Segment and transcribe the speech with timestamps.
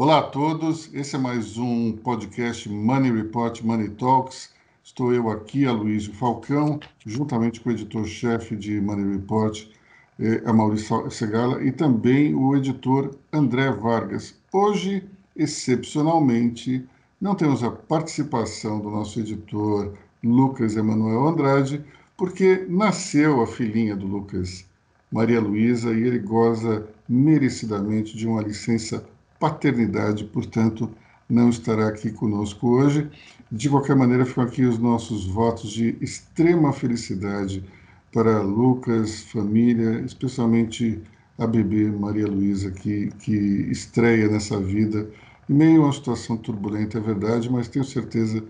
[0.00, 4.50] Olá a todos, esse é mais um podcast Money Report Money Talks.
[4.80, 9.66] Estou eu aqui, Aloysio Falcão, juntamente com o editor-chefe de Money Report,
[10.20, 14.36] eh, a Maurício Segala, e também o editor André Vargas.
[14.52, 16.86] Hoje, excepcionalmente,
[17.20, 21.84] não temos a participação do nosso editor Lucas Emanuel Andrade,
[22.16, 24.64] porque nasceu a filhinha do Lucas,
[25.10, 29.04] Maria Luísa, e ele goza merecidamente de uma licença
[29.38, 30.90] paternidade, portanto,
[31.28, 33.08] não estará aqui conosco hoje.
[33.50, 37.64] De qualquer maneira, ficam aqui os nossos votos de extrema felicidade
[38.12, 41.00] para Lucas, família, especialmente
[41.38, 43.36] a bebê Maria Luísa, que, que
[43.70, 45.08] estreia nessa vida,
[45.48, 48.42] meio uma situação turbulenta, é verdade, mas tenho certeza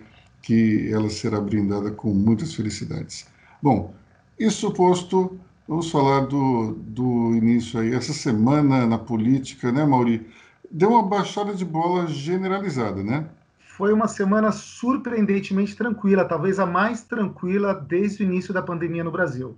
[0.43, 3.27] que ela será brindada com muitas felicidades.
[3.62, 3.93] Bom,
[4.38, 10.26] isso posto, vamos falar do, do início aí, essa semana na política, né, Mauri?
[10.71, 13.27] Deu uma baixada de bola generalizada, né?
[13.59, 19.13] Foi uma semana surpreendentemente tranquila, talvez a mais tranquila desde o início da pandemia no
[19.13, 19.57] Brasil.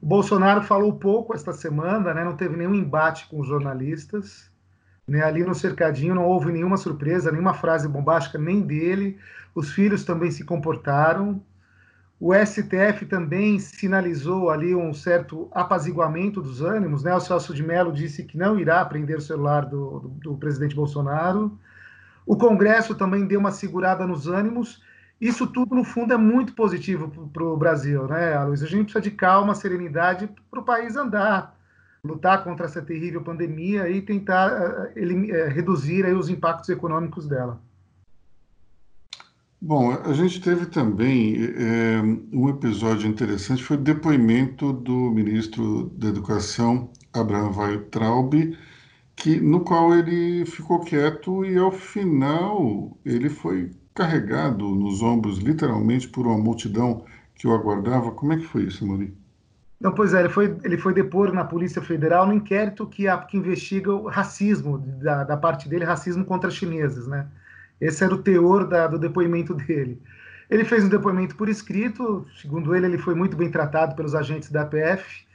[0.00, 2.24] O Bolsonaro falou pouco esta semana, né?
[2.24, 4.50] não teve nenhum embate com os jornalistas.
[5.06, 5.22] Né?
[5.22, 9.18] Ali no cercadinho não houve nenhuma surpresa, nenhuma frase bombástica, nem dele.
[9.54, 11.42] Os filhos também se comportaram.
[12.20, 17.14] O STF também sinalizou ali um certo apaziguamento dos ânimos, né?
[17.14, 20.74] O Celso de Mello disse que não irá prender o celular do, do, do presidente
[20.74, 21.56] Bolsonaro.
[22.26, 24.82] O Congresso também deu uma segurada nos ânimos.
[25.20, 28.62] Isso tudo, no fundo, é muito positivo para o Brasil, né, Luiz?
[28.62, 31.56] A gente precisa de calma, serenidade para o país andar,
[32.04, 37.28] lutar contra essa terrível pandemia e tentar uh, ele, uh, reduzir aí, os impactos econômicos
[37.28, 37.60] dela.
[39.60, 42.00] Bom, a gente teve também é,
[42.32, 48.56] um episódio interessante, foi o depoimento do ministro da Educação, Abraham Weintraub,
[49.16, 56.08] que, no qual ele ficou quieto e, ao final, ele foi carregado nos ombros, literalmente,
[56.08, 57.04] por uma multidão
[57.34, 58.12] que o aguardava.
[58.12, 59.12] Como é que foi isso, Mori?
[59.80, 63.36] Não, pois é, ele foi, ele foi depor na Polícia Federal no inquérito que, que
[63.36, 67.26] investiga o racismo, da, da parte dele, racismo contra chineses, né?
[67.80, 70.02] Esse era o teor da, do depoimento dele.
[70.50, 74.50] Ele fez um depoimento por escrito, segundo ele, ele foi muito bem tratado pelos agentes
[74.50, 75.26] da PF.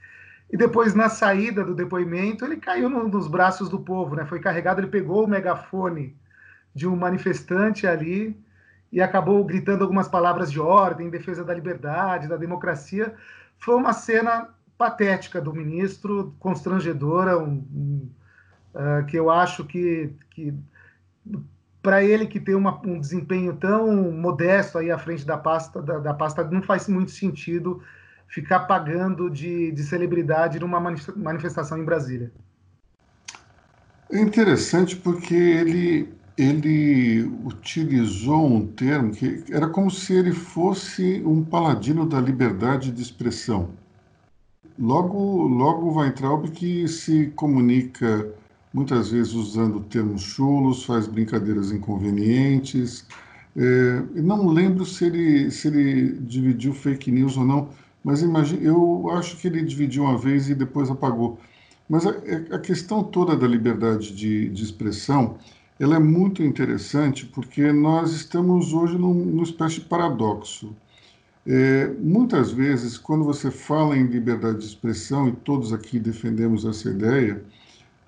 [0.51, 4.25] E depois, na saída do depoimento, ele caiu no, nos braços do povo, né?
[4.25, 6.15] Foi carregado, ele pegou o megafone
[6.75, 8.39] de um manifestante ali
[8.91, 13.13] e acabou gritando algumas palavras de ordem, em defesa da liberdade, da democracia.
[13.57, 18.09] Foi uma cena patética do ministro, constrangedora, um, um,
[18.75, 20.53] uh, que eu acho que, que
[21.83, 25.99] para ele que tem uma, um desempenho tão modesto aí à frente da pasta, da,
[25.99, 27.83] da, pasta, não faz muito sentido
[28.25, 32.31] ficar pagando de, de celebridade numa manifestação em Brasília.
[34.09, 41.44] É interessante porque ele, ele utilizou um termo que era como se ele fosse um
[41.44, 43.71] paladino da liberdade de expressão.
[44.79, 48.33] Logo, logo Weintraub que se comunica
[48.73, 53.06] muitas vezes usando termos chulos, faz brincadeiras inconvenientes.
[53.56, 57.69] É, não lembro se ele, se ele dividiu fake news ou não,
[58.03, 61.39] mas imagine, eu acho que ele dividiu uma vez e depois apagou.
[61.88, 62.09] Mas a,
[62.51, 65.38] a questão toda da liberdade de, de, expressão,
[65.79, 70.75] ela é muito interessante porque nós estamos hoje num, numa espécie de paradoxo.
[71.45, 76.89] É, muitas vezes, quando você fala em liberdade de expressão, e todos aqui defendemos essa
[76.89, 77.44] ideia,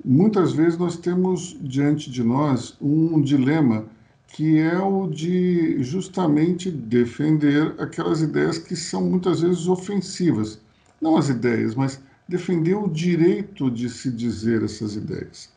[0.04, 3.86] muitas vezes nós temos diante de nós um dilema
[4.28, 10.60] que é o de justamente defender aquelas ideias que são muitas vezes ofensivas.
[11.02, 15.50] Não as ideias, mas defender o direito de se dizer essas ideias.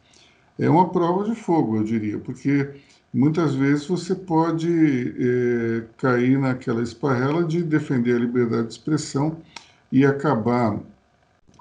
[0.58, 2.68] É uma prova de fogo, eu diria, porque
[3.12, 4.68] muitas vezes você pode
[5.18, 9.38] é, cair naquela esparrela de defender a liberdade de expressão
[9.90, 10.78] e acabar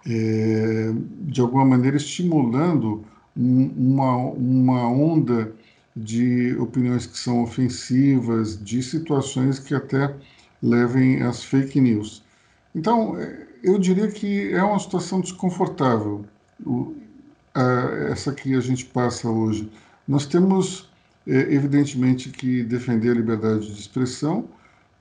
[0.05, 0.91] é,
[1.21, 3.03] de alguma maneira estimulando
[3.35, 5.53] um, uma, uma onda
[5.95, 10.15] de opiniões que são ofensivas, de situações que até
[10.61, 12.23] levem às fake news.
[12.75, 16.25] Então, é, eu diria que é uma situação desconfortável,
[16.65, 16.95] o,
[17.53, 19.71] a, essa que a gente passa hoje.
[20.07, 20.89] Nós temos,
[21.25, 24.47] é, evidentemente, que defender a liberdade de expressão,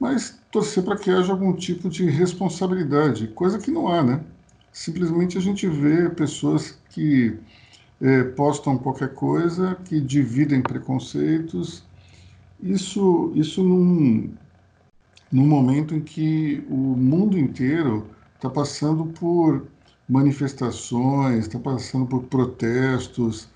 [0.01, 4.21] mas torcer para que haja algum tipo de responsabilidade, coisa que não há, né?
[4.77, 7.35] Simplesmente a gente vê pessoas que
[7.99, 11.83] é, postam qualquer coisa, que dividem preconceitos.
[12.63, 14.31] Isso, isso num,
[15.33, 19.67] num momento em que o mundo inteiro está passando por
[20.07, 23.49] manifestações, está passando por protestos,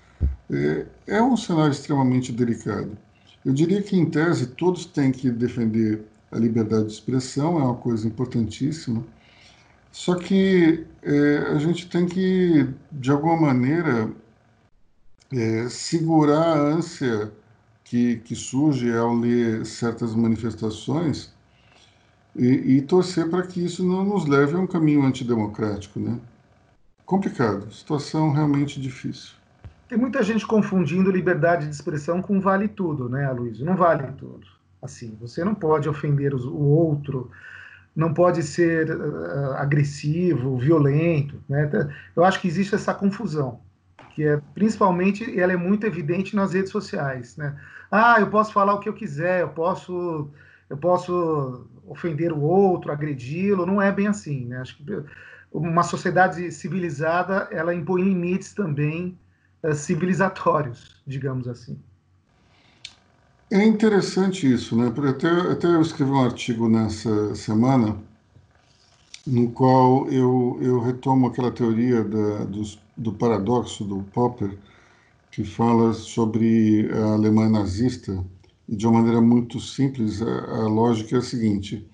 [0.51, 2.91] É, é um cenário extremamente delicado.
[3.45, 7.77] Eu diria que, em tese, todos têm que defender a liberdade de expressão, é uma
[7.77, 9.03] coisa importantíssima.
[9.93, 14.11] Só que é, a gente tem que, de alguma maneira,
[15.33, 17.33] é, segurar a ânsia
[17.85, 21.33] que, que surge ao ler certas manifestações
[22.37, 26.19] e, e torcer para que isso não nos leve a um caminho antidemocrático, né?
[27.05, 29.35] Complicado, situação realmente difícil.
[29.89, 33.67] Tem muita gente confundindo liberdade de expressão com vale tudo, né, Aloysio?
[33.67, 34.47] Não vale tudo.
[34.81, 37.29] Assim, você não pode ofender o outro,
[37.95, 41.69] não pode ser uh, agressivo, violento, né?
[42.15, 43.61] Eu acho que existe essa confusão,
[44.15, 47.57] que é principalmente ela é muito evidente nas redes sociais, né?
[47.91, 50.31] Ah, eu posso falar o que eu quiser, eu posso
[50.69, 54.59] eu posso ofender o outro, agredi-lo, não é bem assim, né?
[54.61, 54.85] Acho que
[55.53, 59.19] uma sociedade civilizada, ela impõe limites também
[59.65, 61.83] uh, civilizatórios, digamos assim.
[63.51, 64.93] É interessante isso, né?
[65.09, 67.99] Até, até eu escrevi um artigo nessa semana
[69.27, 74.57] no qual eu, eu retomo aquela teoria da, dos, do paradoxo do Popper,
[75.31, 78.25] que fala sobre a Alemanha nazista,
[78.69, 80.27] e de uma maneira muito simples, a,
[80.63, 81.87] a lógica é a seguinte: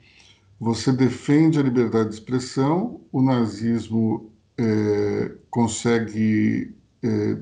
[0.61, 7.39] você defende a liberdade de expressão, o nazismo é, consegue é,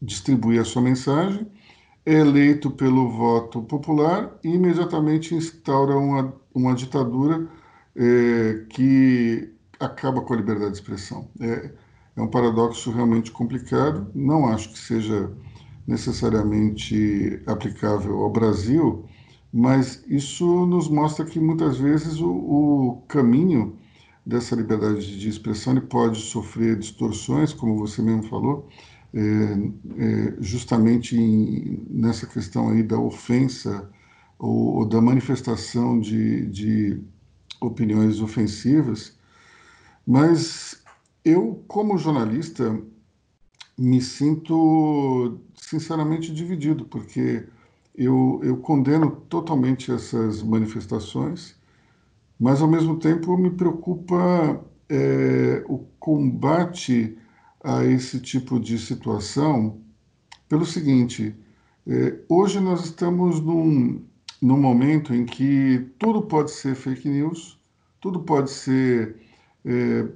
[0.00, 1.46] distribuir a sua mensagem,
[2.04, 7.48] eleito pelo voto popular e imediatamente instaura uma, uma ditadura
[7.94, 11.28] é, que acaba com a liberdade de expressão.
[11.40, 11.70] É,
[12.16, 15.30] é um paradoxo realmente complicado, não acho que seja
[15.86, 19.04] necessariamente aplicável ao Brasil,
[19.52, 23.76] mas isso nos mostra que muitas vezes o, o caminho
[24.24, 28.68] dessa liberdade de expressão ele pode sofrer distorções, como você mesmo falou,
[29.14, 33.90] é, é, justamente em, nessa questão aí da ofensa
[34.38, 37.00] ou, ou da manifestação de, de
[37.60, 39.16] opiniões ofensivas,
[40.06, 40.82] mas
[41.24, 42.80] eu, como jornalista,
[43.78, 47.46] me sinto sinceramente dividido, porque
[47.94, 51.54] eu, eu condeno totalmente essas manifestações,
[52.38, 57.16] mas ao mesmo tempo me preocupa é, o combate
[57.62, 59.78] a esse tipo de situação
[60.48, 61.34] pelo seguinte:
[61.86, 64.02] é, hoje nós estamos num,
[64.40, 67.58] num momento em que tudo pode ser fake news,
[68.00, 69.16] tudo pode ser
[69.64, 70.06] é,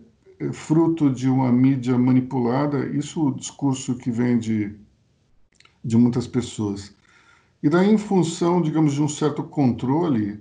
[0.40, 4.74] é fruto de uma mídia manipulada, isso é o discurso que vem de,
[5.84, 6.94] de muitas pessoas.
[7.62, 10.38] E daí, em função, digamos, de um certo controle,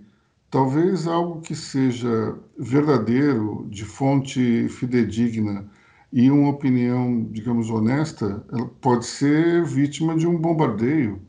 [0.52, 5.66] talvez algo que seja verdadeiro, de fonte fidedigna
[6.15, 11.21] e uma opinião, digamos, honesta, ela pode ser vítima de um bombardeio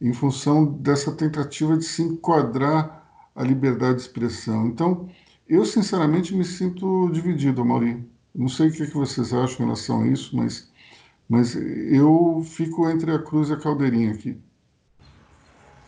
[0.00, 3.04] em função dessa tentativa de se enquadrar
[3.34, 4.68] a liberdade de expressão.
[4.68, 5.08] Então,
[5.48, 8.08] eu sinceramente me sinto dividido, Mauri.
[8.32, 10.70] Não sei o que, é que vocês acham em relação a isso, mas,
[11.28, 14.38] mas eu fico entre a cruz e a caldeirinha aqui.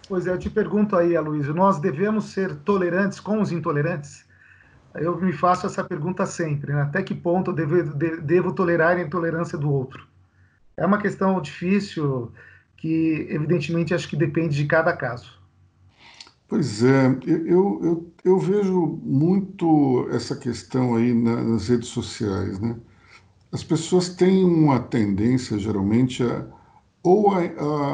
[0.09, 4.25] Pois é, eu te pergunto aí, Aloysio, nós devemos ser tolerantes com os intolerantes?
[4.95, 6.83] Eu me faço essa pergunta sempre, né?
[6.83, 7.83] até que ponto eu devo,
[8.23, 10.07] devo tolerar a intolerância do outro?
[10.77, 12.33] É uma questão difícil
[12.77, 15.41] que, evidentemente, acho que depende de cada caso.
[16.49, 22.77] Pois é, eu, eu, eu vejo muito essa questão aí nas redes sociais, né?
[23.51, 26.47] As pessoas têm uma tendência, geralmente, a
[27.03, 27.41] ou a,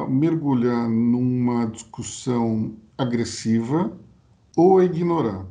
[0.03, 3.97] a mergulhar numa discussão agressiva
[4.57, 5.47] ou a ignorar.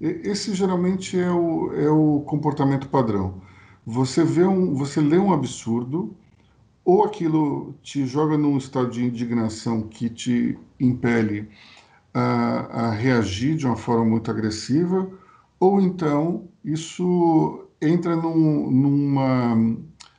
[0.00, 3.42] Esse geralmente é o, é o comportamento padrão.
[3.84, 6.16] Você vê um, você lê um absurdo,
[6.84, 11.48] ou aquilo te joga num estado de indignação que te impele
[12.14, 15.08] a, a reagir de uma forma muito agressiva,
[15.58, 19.54] ou então isso entra num, numa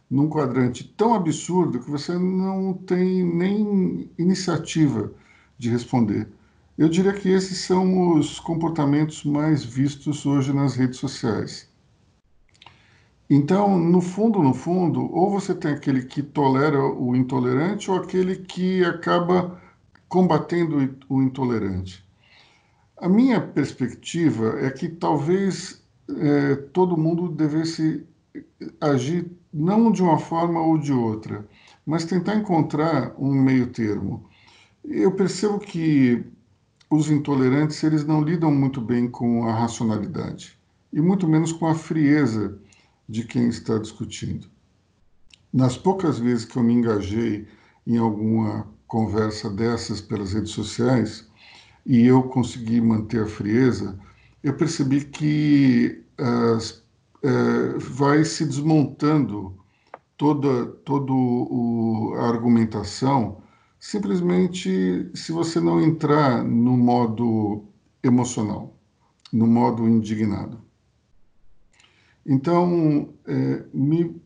[0.10, 5.12] num quadrante tão absurdo que você não tem nem iniciativa
[5.58, 6.28] de responder.
[6.82, 11.70] Eu diria que esses são os comportamentos mais vistos hoje nas redes sociais.
[13.30, 18.36] Então, no fundo, no fundo, ou você tem aquele que tolera o intolerante ou aquele
[18.36, 19.62] que acaba
[20.10, 22.04] combatendo o intolerante.
[22.98, 28.04] A minha perspectiva é que talvez é, todo mundo devesse
[28.82, 31.48] agir não de uma forma ou de outra,
[31.86, 34.28] mas tentar encontrar um meio termo.
[34.84, 36.26] Eu percebo que
[36.92, 40.60] os intolerantes eles não lidam muito bem com a racionalidade
[40.92, 42.60] e muito menos com a frieza
[43.08, 44.48] de quem está discutindo.
[45.54, 47.48] nas poucas vezes que eu me engajei
[47.88, 51.26] em alguma conversa dessas pelas redes sociais
[51.86, 53.98] e eu consegui manter a frieza,
[54.44, 56.84] eu percebi que as,
[57.24, 59.58] é, vai se desmontando
[60.18, 61.14] toda, toda
[62.20, 63.42] a argumentação
[63.82, 67.66] simplesmente se você não entrar no modo
[68.04, 68.78] emocional,
[69.34, 70.62] no modo indignado.
[72.24, 74.22] Então, é, me,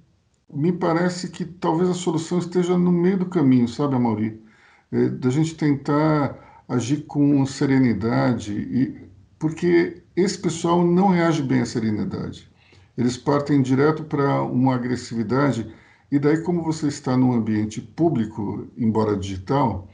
[0.53, 4.43] me parece que talvez a solução esteja no meio do caminho, sabe, Amaury?
[4.91, 9.07] É, da gente tentar agir com serenidade, e,
[9.39, 12.51] porque esse pessoal não reage bem à serenidade.
[12.97, 15.73] Eles partem direto para uma agressividade,
[16.11, 19.87] e daí, como você está num ambiente público, embora digital,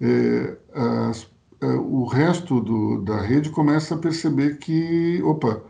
[0.00, 1.28] é, as,
[1.60, 5.62] é, o resto do, da rede começa a perceber que, opa,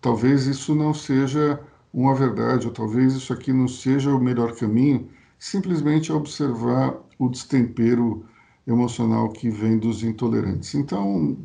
[0.00, 1.60] talvez isso não seja
[1.92, 5.08] uma verdade, ou talvez isso aqui não seja o melhor caminho,
[5.38, 8.24] simplesmente observar o destempero
[8.66, 10.74] emocional que vem dos intolerantes.
[10.74, 11.36] Então,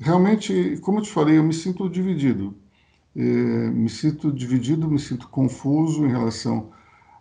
[0.00, 2.54] realmente, como eu te falei, eu me sinto dividido.
[3.14, 6.70] É, me sinto dividido, me sinto confuso em relação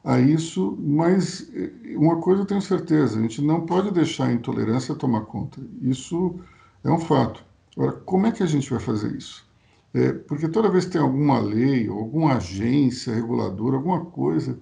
[0.03, 4.33] a isso, mas é, uma coisa eu tenho certeza: a gente não pode deixar a
[4.33, 5.61] intolerância tomar conta.
[5.81, 6.39] Isso
[6.83, 7.43] é um fato.
[7.77, 9.45] Agora, como é que a gente vai fazer isso?
[9.93, 14.57] É, porque toda vez que tem alguma lei, alguma agência reguladora, alguma coisa,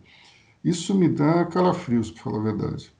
[0.63, 2.91] isso me dá calafrios, para falar a verdade.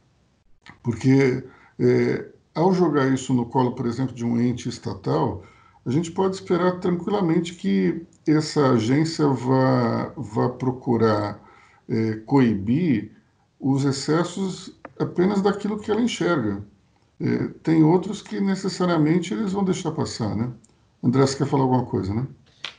[0.83, 1.43] Porque
[1.79, 5.43] é, ao jogar isso no colo, por exemplo, de um ente estatal,
[5.85, 11.41] a gente pode esperar tranquilamente que essa agência vá, vá procurar
[11.89, 13.11] é, coibir
[13.59, 16.63] os excessos apenas daquilo que ela enxerga.
[17.19, 20.51] É, tem outros que necessariamente eles vão deixar passar, né?
[21.03, 22.27] André, você quer falar alguma coisa, né?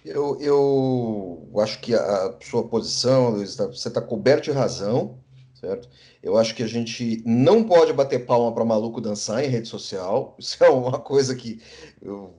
[0.04, 5.18] Eu, eu acho que a sua posição, Luiz, tá, você está coberto de razão,
[5.54, 5.88] certo?
[6.22, 10.36] Eu acho que a gente não pode bater palma para maluco dançar em rede social.
[10.38, 11.60] Isso é uma coisa que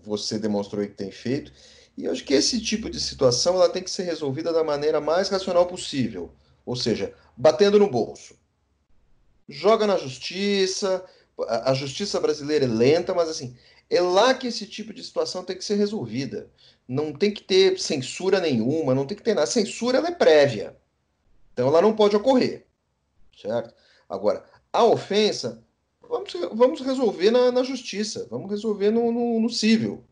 [0.04, 1.51] você demonstrou que tem feito.
[1.98, 5.00] E eu acho que esse tipo de situação ela tem que ser resolvida da maneira
[5.00, 6.32] mais racional possível.
[6.65, 8.36] Ou seja, batendo no bolso.
[9.48, 11.03] Joga na justiça.
[11.48, 13.56] A justiça brasileira é lenta, mas assim,
[13.89, 16.50] é lá que esse tipo de situação tem que ser resolvida.
[16.88, 19.44] Não tem que ter censura nenhuma, não tem que ter nada.
[19.44, 20.77] A censura é prévia.
[21.53, 22.65] Então ela não pode ocorrer
[23.41, 23.74] certo?
[24.08, 25.63] Agora, a ofensa,
[26.01, 30.03] vamos, vamos resolver na, na justiça, vamos resolver no, no, no, civil.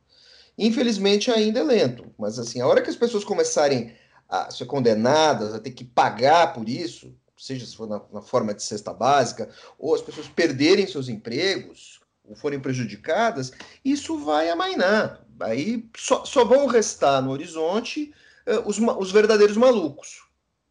[0.58, 3.94] Infelizmente ainda é lento, mas assim, a hora que as pessoas começarem
[4.30, 8.54] a ser condenadas, a ter que pagar por isso, seja se for na, na forma
[8.54, 13.52] de cesta básica, ou as pessoas perderem seus empregos, ou forem prejudicadas,
[13.84, 15.26] isso vai amainar.
[15.40, 18.14] Aí só, só vão restar no horizonte
[18.46, 20.24] uh, os, os verdadeiros malucos.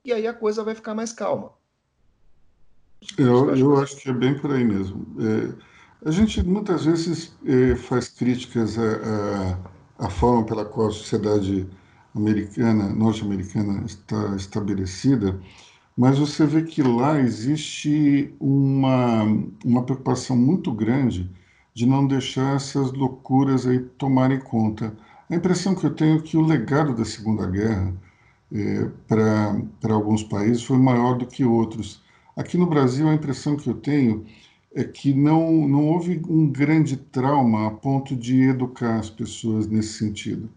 [0.04, 1.52] E aí a coisa vai ficar mais calma.
[3.16, 5.06] Eu, eu acho que é bem por aí mesmo.
[5.20, 8.82] É, a gente muitas vezes é, faz críticas à,
[10.02, 11.68] à, à, forma pela qual a sociedade
[12.14, 15.40] americana, norte-americana está estabelecida,
[15.96, 19.24] mas você vê que lá existe uma,
[19.64, 21.30] uma preocupação muito grande
[21.74, 24.96] de não deixar essas loucuras aí tomarem conta.
[25.30, 27.94] A impressão que eu tenho é que o legado da Segunda Guerra
[28.52, 32.02] é, para alguns países foi maior do que outros
[32.38, 34.24] Aqui no Brasil, a impressão que eu tenho
[34.72, 39.98] é que não, não houve um grande trauma a ponto de educar as pessoas nesse
[39.98, 40.48] sentido.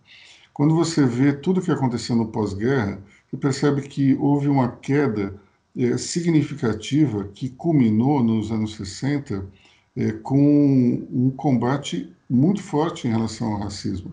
[0.53, 5.39] Quando você vê tudo o que aconteceu no pós-guerra, você percebe que houve uma queda
[5.77, 9.45] é, significativa que culminou nos anos 60
[9.95, 14.11] é, com um combate muito forte em relação ao racismo.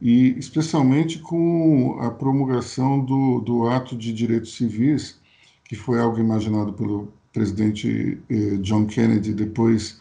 [0.00, 5.18] E especialmente com a promulgação do, do ato de direitos civis,
[5.64, 10.00] que foi algo imaginado pelo presidente eh, John Kennedy, depois,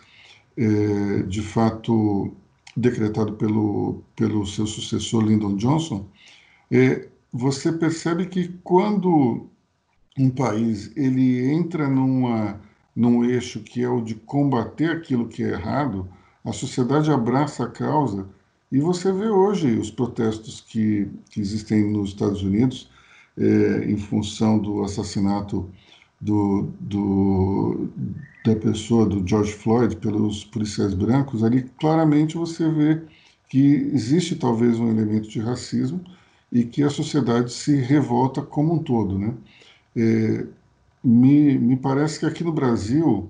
[0.58, 2.34] eh, de fato,
[2.76, 6.06] decretado pelo, pelo seu sucessor Lyndon Johnson,
[6.72, 9.48] eh, você percebe que quando
[10.18, 12.60] um país ele entra numa,
[12.96, 16.08] num eixo que é o de combater aquilo que é errado,
[16.44, 18.28] a sociedade abraça a causa.
[18.72, 22.90] E você vê hoje os protestos que, que existem nos Estados Unidos,
[23.38, 25.70] é, em função do assassinato
[26.26, 27.88] do, do,
[28.44, 33.02] da pessoa, do George Floyd, pelos policiais brancos, ali claramente você vê
[33.48, 36.02] que existe talvez um elemento de racismo
[36.52, 39.20] e que a sociedade se revolta como um todo.
[39.20, 39.34] Né?
[39.96, 40.46] É,
[41.04, 43.30] me, me parece que aqui no Brasil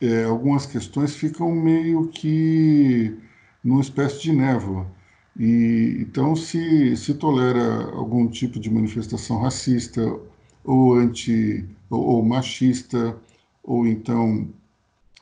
[0.00, 3.14] é, algumas questões ficam meio que
[3.62, 4.86] numa espécie de névoa.
[5.38, 10.00] E, então, se, se tolera algum tipo de manifestação racista
[10.64, 13.16] ou anti ou, ou machista,
[13.62, 14.48] ou então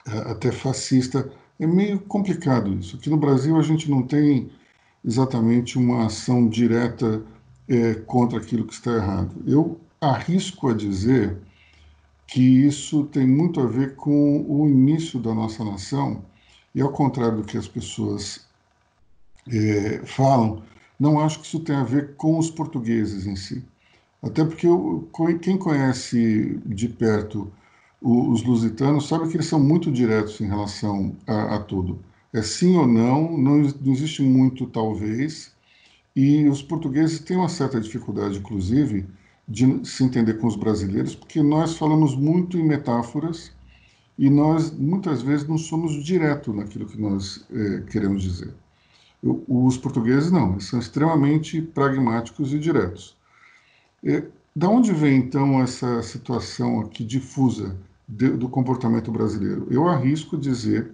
[0.06, 1.30] até fascista.
[1.58, 2.96] É meio complicado isso.
[2.96, 4.50] Aqui no Brasil a gente não tem
[5.04, 7.22] exatamente uma ação direta
[7.68, 9.34] é, contra aquilo que está errado.
[9.46, 11.36] Eu arrisco a dizer
[12.26, 16.22] que isso tem muito a ver com o início da nossa nação,
[16.74, 18.46] e ao contrário do que as pessoas
[19.50, 20.62] é, falam,
[21.00, 23.64] não acho que isso tenha a ver com os portugueses em si.
[24.22, 25.08] Até porque eu,
[25.40, 27.50] quem conhece de perto
[28.00, 31.98] os lusitanos sabe que eles são muito diretos em relação a, a tudo.
[32.32, 35.52] É sim ou não, não, não existe muito talvez,
[36.14, 39.06] e os portugueses têm uma certa dificuldade, inclusive,
[39.48, 43.52] de se entender com os brasileiros, porque nós falamos muito em metáforas
[44.18, 48.54] e nós muitas vezes não somos direto naquilo que nós é, queremos dizer.
[49.22, 53.17] Os portugueses não, eles são extremamente pragmáticos e diretos.
[54.02, 54.22] E,
[54.54, 57.76] da onde vem então essa situação aqui difusa
[58.08, 59.66] de, do comportamento brasileiro?
[59.70, 60.90] Eu arrisco dizer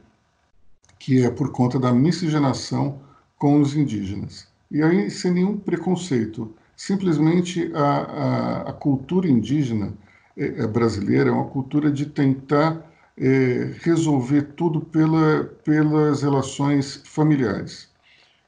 [0.99, 3.01] que é por conta da miscigenação
[3.39, 4.47] com os indígenas.
[4.71, 9.93] E aí, sem nenhum preconceito, simplesmente a, a, a cultura indígena
[10.37, 12.83] é, é brasileira é uma cultura de tentar
[13.17, 17.89] é, resolver tudo pela, pelas relações familiares.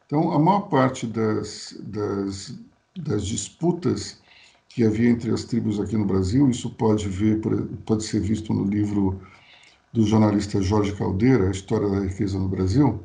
[0.06, 2.58] Então, a maior parte das, das,
[2.96, 4.20] das disputas
[4.76, 7.40] que havia entre as tribos aqui no Brasil, isso pode, ver,
[7.86, 9.18] pode ser visto no livro
[9.90, 13.00] do jornalista Jorge Caldeira, A História da Riqueza no Brasil,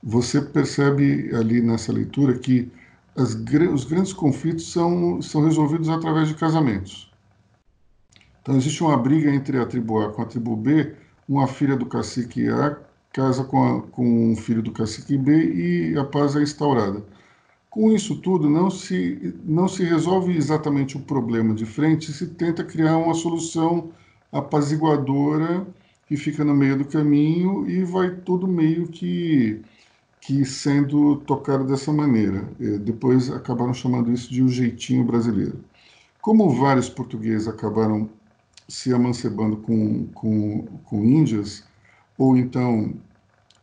[0.00, 2.70] você percebe ali nessa leitura que
[3.16, 7.10] as, os grandes conflitos são, são resolvidos através de casamentos.
[8.40, 10.94] Então, existe uma briga entre a tribo A com a tribo B,
[11.28, 12.78] uma filha do cacique A
[13.12, 17.02] casa com, a, com um filho do cacique B e a paz é instaurada.
[17.70, 22.64] Com isso tudo, não se, não se resolve exatamente o problema de frente, se tenta
[22.64, 23.90] criar uma solução
[24.32, 25.66] apaziguadora
[26.06, 29.60] que fica no meio do caminho e vai tudo meio que,
[30.20, 32.48] que sendo tocado dessa maneira.
[32.58, 35.60] E depois acabaram chamando isso de um jeitinho brasileiro.
[36.22, 38.08] Como vários portugueses acabaram
[38.66, 41.64] se amancebando com, com, com índias,
[42.16, 42.94] ou então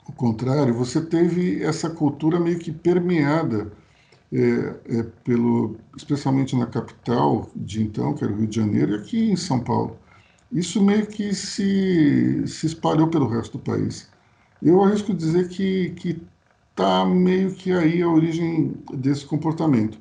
[0.08, 3.72] o contrário, você teve essa cultura meio que permeada,
[4.36, 8.96] é, é, pelo, especialmente na capital de então, que era o Rio de Janeiro, e
[8.96, 9.98] aqui em São Paulo.
[10.52, 14.10] Isso meio que se, se espalhou pelo resto do país.
[14.62, 16.22] Eu arrisco dizer que
[16.70, 19.98] está meio que aí a origem desse comportamento.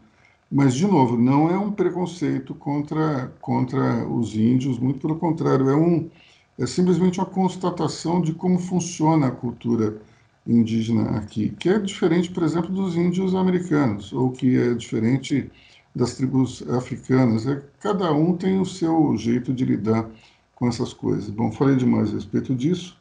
[0.51, 5.77] Mas, de novo, não é um preconceito contra, contra os índios, muito pelo contrário, é
[5.77, 6.11] um,
[6.59, 10.01] é simplesmente uma constatação de como funciona a cultura
[10.47, 15.51] indígena aqui, que é diferente, por exemplo, dos índios americanos, ou que é diferente
[15.95, 17.47] das tribos africanas.
[17.47, 20.09] É, cada um tem o seu jeito de lidar
[20.55, 21.31] com essas coisas.
[21.31, 22.99] Bom, falei demais a respeito disso.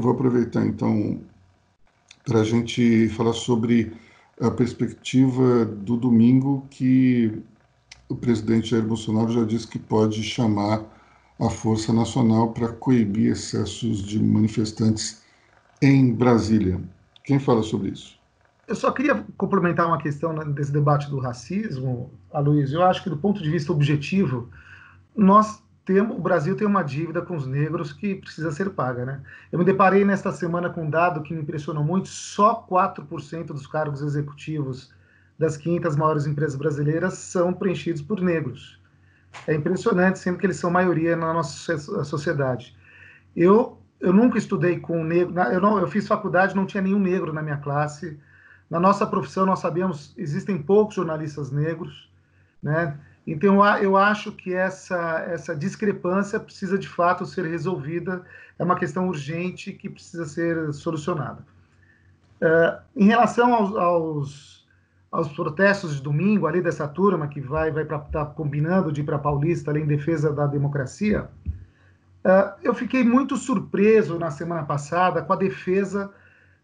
[0.00, 1.20] Vou aproveitar então
[2.24, 3.92] para a gente falar sobre
[4.40, 7.40] a perspectiva do domingo que
[8.08, 10.84] o presidente Jair Bolsonaro já disse que pode chamar
[11.38, 15.22] a Força Nacional para coibir excessos de manifestantes
[15.80, 16.80] em Brasília.
[17.24, 18.18] Quem fala sobre isso?
[18.66, 22.78] Eu só queria complementar uma questão desse debate do racismo, Aloysio.
[22.78, 24.48] Eu acho que, do ponto de vista objetivo,
[25.16, 29.04] nós temos, o Brasil tem uma dívida com os negros que precisa ser paga.
[29.04, 29.20] Né?
[29.50, 33.66] Eu me deparei nesta semana com um dado que me impressionou muito: só 4% dos
[33.66, 34.92] cargos executivos
[35.36, 38.80] das 500 maiores empresas brasileiras são preenchidos por negros
[39.46, 42.76] é impressionante, sendo que eles são maioria na nossa sociedade.
[43.36, 47.32] Eu, eu nunca estudei com negro, eu, não, eu fiz faculdade, não tinha nenhum negro
[47.32, 48.18] na minha classe.
[48.68, 52.10] Na nossa profissão, nós sabemos, existem poucos jornalistas negros,
[52.62, 52.96] né?
[53.26, 58.24] Então, eu acho que essa, essa discrepância precisa, de fato, ser resolvida.
[58.58, 61.44] É uma questão urgente que precisa ser solucionada.
[62.40, 64.60] Uh, em relação aos, aos
[65.10, 69.04] aos protestos de domingo ali dessa turma que vai vai estar tá combinando de ir
[69.04, 71.28] para Paulista ali em defesa da democracia,
[72.62, 76.12] eu fiquei muito surpreso na semana passada com a defesa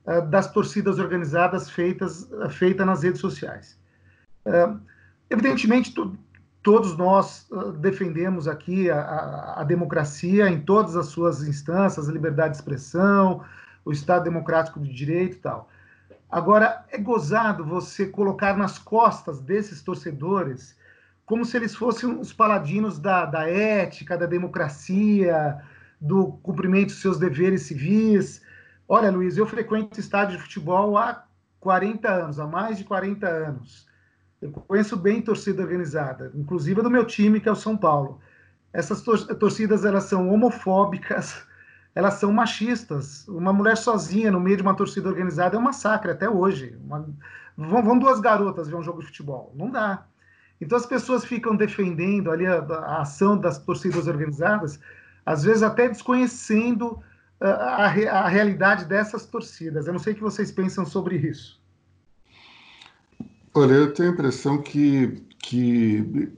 [0.04, 3.78] uh, das torcidas organizadas feitas uh, feita nas redes sociais.
[5.30, 5.94] evidentemente,
[6.62, 12.50] todos nós defendemos aqui a, a, a, democracia em todas as suas instâncias, a liberdade
[12.50, 13.42] de expressão,
[13.84, 15.68] o Estado democrático de direito e tal.
[16.30, 20.76] Agora, é gozado você colocar nas costas desses torcedores
[21.26, 25.60] como se eles fossem os paladinos da, da ética, da democracia,
[26.00, 28.40] do cumprimento dos seus deveres civis.
[28.88, 31.26] Olha, Luiz, eu frequento estádio de futebol há
[31.58, 33.86] 40 anos, há mais de 40 anos.
[34.40, 38.20] Eu conheço bem torcida organizada, inclusive do meu time, que é o São Paulo.
[38.72, 41.42] Essas tor torcidas elas são homofóbicas,
[41.92, 43.26] elas são machistas.
[43.26, 46.78] Uma mulher sozinha no meio de uma torcida organizada é um massacre até hoje.
[46.84, 47.08] Uma...
[47.56, 49.52] Vão, duas garotas ver um jogo de futebol.
[49.56, 50.06] Não dá.
[50.60, 54.80] Então as pessoas ficam defendendo ali a, a ação das torcidas organizadas,
[55.24, 56.98] às vezes até desconhecendo
[57.40, 59.86] a, a, a realidade dessas torcidas.
[59.86, 61.60] Eu não sei o que vocês pensam sobre isso.
[63.54, 66.30] Olha, eu tenho a impressão que, que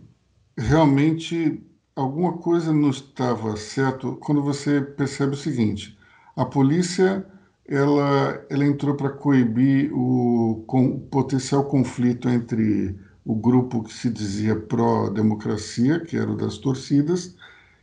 [0.56, 1.62] realmente
[1.94, 5.98] alguma coisa não estava certo quando você percebe o seguinte:
[6.36, 7.26] a polícia
[7.66, 14.56] ela, ela entrou para coibir o com, potencial conflito entre o grupo que se dizia
[14.56, 17.36] pró-democracia, que era o das torcidas,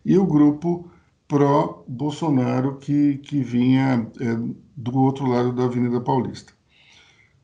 [0.03, 0.89] e o grupo
[1.27, 4.39] pró-Bolsonaro, que, que vinha é,
[4.75, 6.51] do outro lado da Avenida Paulista.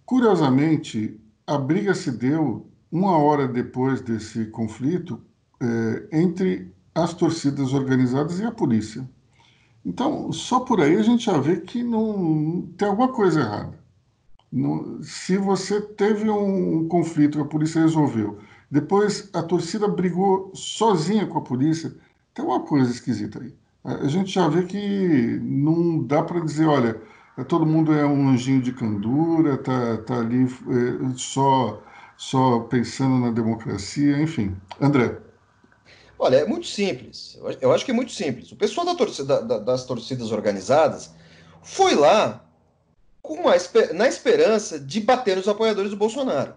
[0.03, 5.21] Curiosamente, a briga se deu uma hora depois desse conflito
[5.61, 9.07] é, entre as torcidas organizadas e a polícia.
[9.85, 13.80] Então, só por aí a gente já vê que não tem alguma coisa errada.
[15.01, 18.37] Se você teve um, um conflito que a polícia resolveu,
[18.69, 21.93] depois a torcida brigou sozinha com a polícia,
[22.33, 23.53] tem uma coisa esquisita aí.
[23.83, 27.01] A gente já vê que não dá para dizer, olha,
[27.47, 31.81] todo mundo é um anjinho de candura, tá, tá ali é, só,
[32.15, 34.55] só pensando na democracia, enfim.
[34.79, 35.17] André.
[36.19, 37.39] Olha, é muito simples.
[37.59, 38.51] Eu acho que é muito simples.
[38.51, 41.11] O pessoal da torcida, da, das torcidas organizadas
[41.63, 42.45] foi lá
[43.21, 43.53] com uma,
[43.93, 46.55] na esperança de bater nos apoiadores do Bolsonaro.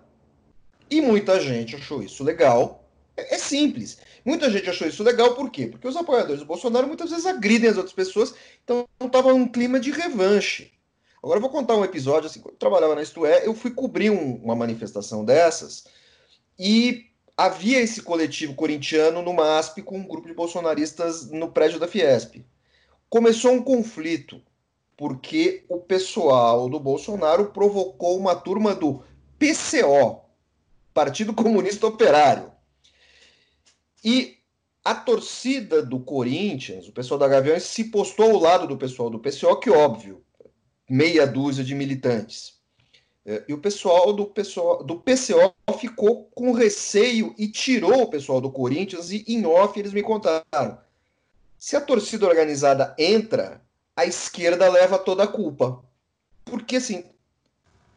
[0.91, 2.85] E muita gente achou isso legal.
[3.17, 3.99] É, é simples.
[4.25, 5.67] Muita gente achou isso legal, por quê?
[5.67, 9.79] Porque os apoiadores do Bolsonaro muitas vezes agridem as outras pessoas, então estava um clima
[9.79, 10.73] de revanche.
[11.23, 13.71] Agora eu vou contar um episódio, assim, quando eu trabalhava na Isto É, eu fui
[13.71, 15.85] cobrir um, uma manifestação dessas
[16.59, 21.89] e havia esse coletivo corintiano no MASP com um grupo de bolsonaristas no prédio da
[21.89, 22.45] Fiesp.
[23.09, 24.41] Começou um conflito,
[24.97, 29.03] porque o pessoal do Bolsonaro provocou uma turma do
[29.39, 30.21] PCO,
[30.93, 32.53] Partido Comunista Operário.
[34.05, 34.37] E
[34.85, 39.19] a torcida do Corinthians, o pessoal da Gaviões, se postou ao lado do pessoal do
[39.19, 40.23] PCO, que óbvio,
[40.89, 42.55] meia dúzia de militantes.
[43.27, 48.39] É, e o pessoal do, pessoal do PCO ficou com receio e tirou o pessoal
[48.39, 50.79] do Corinthians e em off eles me contaram.
[51.57, 53.64] Se a torcida organizada entra,
[53.97, 55.83] a esquerda leva toda a culpa.
[56.45, 57.05] Porque assim,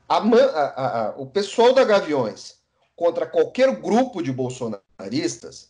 [0.07, 2.57] a, a, a, o pessoal da Gaviões
[2.95, 5.69] contra qualquer grupo de bolsonaristas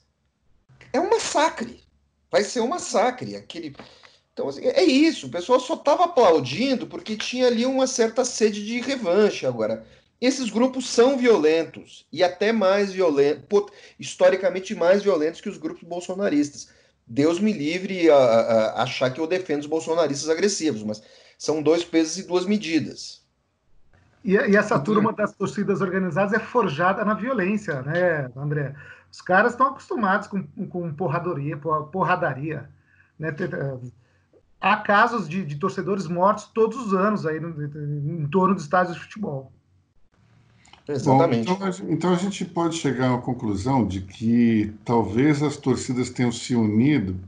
[0.93, 1.83] é um massacre.
[2.31, 3.35] Vai ser um massacre.
[3.35, 3.75] Aquele,
[4.33, 5.27] então, assim, é isso.
[5.27, 9.45] O pessoal só estava aplaudindo porque tinha ali uma certa sede de revanche.
[9.45, 9.85] Agora,
[10.21, 16.69] esses grupos são violentos e até mais violentos, historicamente mais violentos que os grupos bolsonaristas.
[17.07, 21.01] Deus me livre a, a, a achar que eu defendo os bolsonaristas agressivos, mas
[21.37, 23.25] são dois pesos e duas medidas.
[24.23, 28.75] E, e essa turma das torcidas organizadas é forjada na violência, né, André?
[29.09, 32.69] Os caras estão acostumados com, com porradoria, porradaria,
[33.17, 33.33] né?
[34.59, 38.95] há casos de, de, torcedores mortos todos os anos aí no, em torno dos estádios
[38.95, 39.53] de futebol.
[40.87, 41.45] Exatamente.
[41.45, 46.31] Bom, então, então, a gente pode chegar à conclusão de que talvez as torcidas tenham
[46.31, 47.19] se unido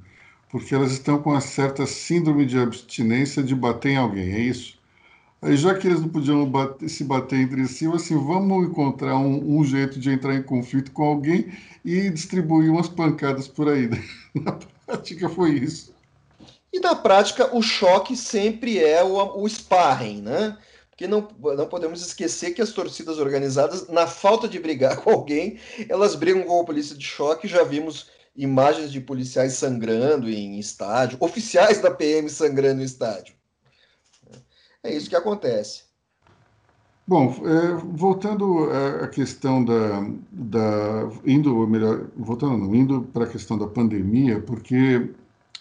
[0.50, 4.78] porque elas estão com uma certa síndrome de abstinência de bater em alguém, é isso?
[5.42, 9.58] Aí já que eles não podiam bater, se bater entre si, assim, vamos encontrar um,
[9.58, 11.54] um, jeito de entrar em conflito com alguém
[11.86, 13.90] e distribuir umas pancadas por aí.
[14.36, 14.52] Na
[14.86, 15.94] prática foi isso.
[16.72, 20.56] E na prática, o choque sempre é o, o sparring, né?
[21.00, 25.58] Porque não, não podemos esquecer que as torcidas organizadas, na falta de brigar com alguém,
[25.88, 27.48] elas brigam com a polícia de choque.
[27.48, 33.34] Já vimos imagens de policiais sangrando em estádio, oficiais da PM sangrando em estádio.
[34.84, 35.84] É isso que acontece.
[37.08, 38.70] Bom, é, voltando
[39.02, 45.10] à questão da, da indo melhor, voltando não, indo para a questão da pandemia, porque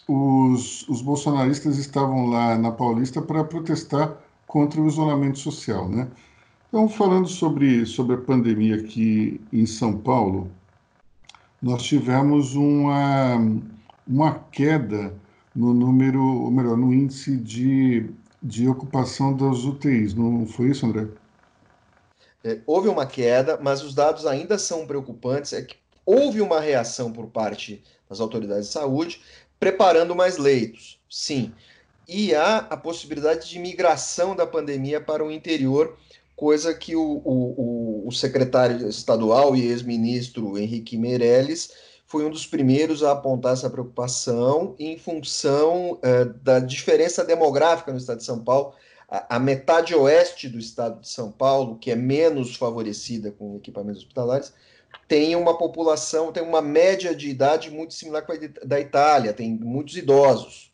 [0.09, 4.19] os, os bolsonaristas estavam lá na Paulista para protestar
[4.49, 6.09] contra o isolamento social, né?
[6.69, 10.51] Então, falando sobre, sobre a pandemia aqui em São Paulo,
[11.63, 13.37] nós tivemos uma,
[14.07, 15.15] uma queda
[15.55, 18.11] no número, ou melhor, no índice de,
[18.43, 21.09] de ocupação das UTIs, não foi isso, André?
[22.45, 25.53] É, houve uma queda, mas os dados ainda são preocupantes.
[25.53, 29.21] É que houve uma reação por parte das autoridades de saúde,
[29.59, 31.53] preparando mais leitos, sim.
[32.09, 35.99] E há a possibilidade de migração da pandemia para o interior
[36.35, 41.73] coisa que o, o, o secretário estadual e ex-ministro Henrique Meirelles
[42.07, 47.99] foi um dos primeiros a apontar essa preocupação em função eh, da diferença demográfica no
[47.99, 48.73] estado de São Paulo.
[49.11, 54.03] A, a, metade oeste do estado de São Paulo, que é menos favorecida com equipamentos
[54.03, 54.55] hospitalares,
[55.07, 59.51] tem uma população, tem uma média de idade muito similar com a da Itália, tem
[59.51, 60.68] muitos idosos.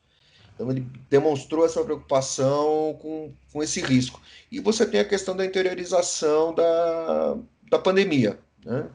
[0.54, 4.20] Então, ele demonstrou essa preocupação com, com esse risco.
[4.50, 7.36] E você tem a questão da interiorização da,
[7.70, 8.38] da pandemia.
[8.64, 8.86] Né?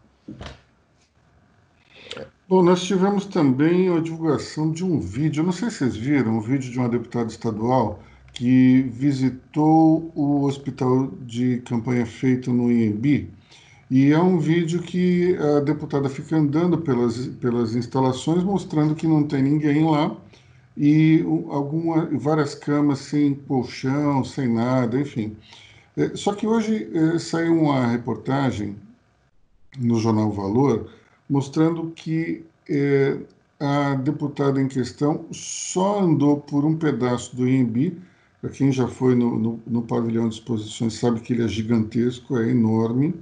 [2.47, 6.41] Bom, nós tivemos também a divulgação de um vídeo, não sei se vocês viram, um
[6.41, 7.99] vídeo de uma deputada estadual
[8.33, 13.29] que visitou o hospital de campanha feito no INB,
[13.91, 19.23] e é um vídeo que a deputada fica andando pelas, pelas instalações, mostrando que não
[19.23, 20.15] tem ninguém lá,
[20.79, 25.35] e alguma, várias camas sem colchão, sem nada, enfim.
[25.97, 28.77] É, só que hoje é, saiu uma reportagem
[29.77, 30.89] no jornal Valor
[31.29, 33.17] mostrando que é,
[33.59, 37.97] a deputada em questão só andou por um pedaço do INB.
[38.39, 42.37] Para quem já foi no, no, no, pavilhão de exposições sabe que ele é gigantesco,
[42.37, 43.13] é enorme.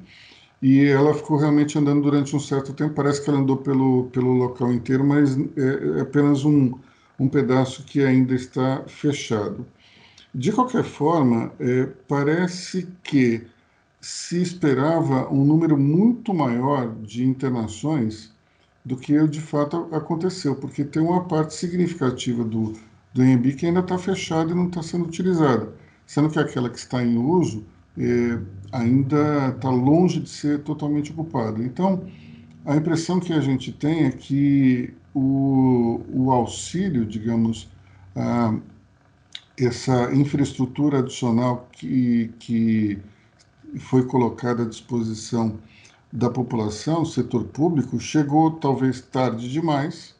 [0.61, 2.93] E ela ficou realmente andando durante um certo tempo.
[2.93, 6.73] Parece que ela andou pelo, pelo local inteiro, mas é, é apenas um,
[7.19, 9.65] um pedaço que ainda está fechado.
[10.33, 13.47] De qualquer forma, é, parece que
[13.99, 18.31] se esperava um número muito maior de internações
[18.85, 22.73] do que de fato aconteceu, porque tem uma parte significativa do,
[23.13, 25.73] do EMB que ainda está fechada e não está sendo utilizada,
[26.05, 27.65] sendo que aquela que está em uso
[27.97, 28.39] é,
[28.71, 31.61] ainda está longe de ser totalmente ocupada.
[31.63, 32.03] Então,
[32.65, 37.67] a impressão que a gente tem é que o, o auxílio, digamos,
[38.15, 38.55] ah,
[39.57, 42.99] essa infraestrutura adicional que, que
[43.79, 45.57] foi colocada à disposição
[46.11, 50.15] da população, setor público, chegou talvez tarde demais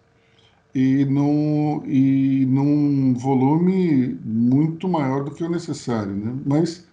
[0.73, 6.13] e num, e num volume muito maior do que o necessário.
[6.13, 6.35] Né?
[6.45, 6.87] Mas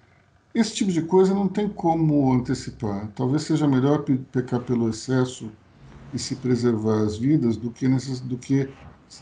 [0.54, 3.08] esse tipo de coisa não tem como antecipar.
[3.14, 5.50] Talvez seja melhor pecar pelo excesso
[6.14, 7.88] e se preservar as vidas do que,
[8.22, 8.72] do que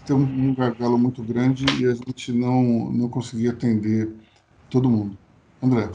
[0.04, 4.14] ter um gargalo muito grande e a gente não, não conseguir atender
[4.68, 5.18] todo mundo.
[5.62, 5.90] André.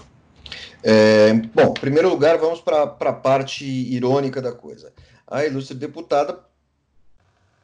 [0.83, 4.91] É, bom, em primeiro lugar, vamos para a parte irônica da coisa.
[5.27, 6.43] A ilustre deputada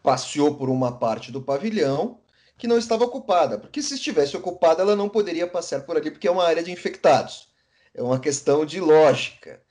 [0.03, 2.19] passeou por uma parte do pavilhão
[2.57, 6.27] que não estava ocupada, porque se estivesse ocupada, ela não poderia passar por ali, porque
[6.27, 7.47] é uma área de infectados.
[7.95, 9.61] É uma questão de lógica.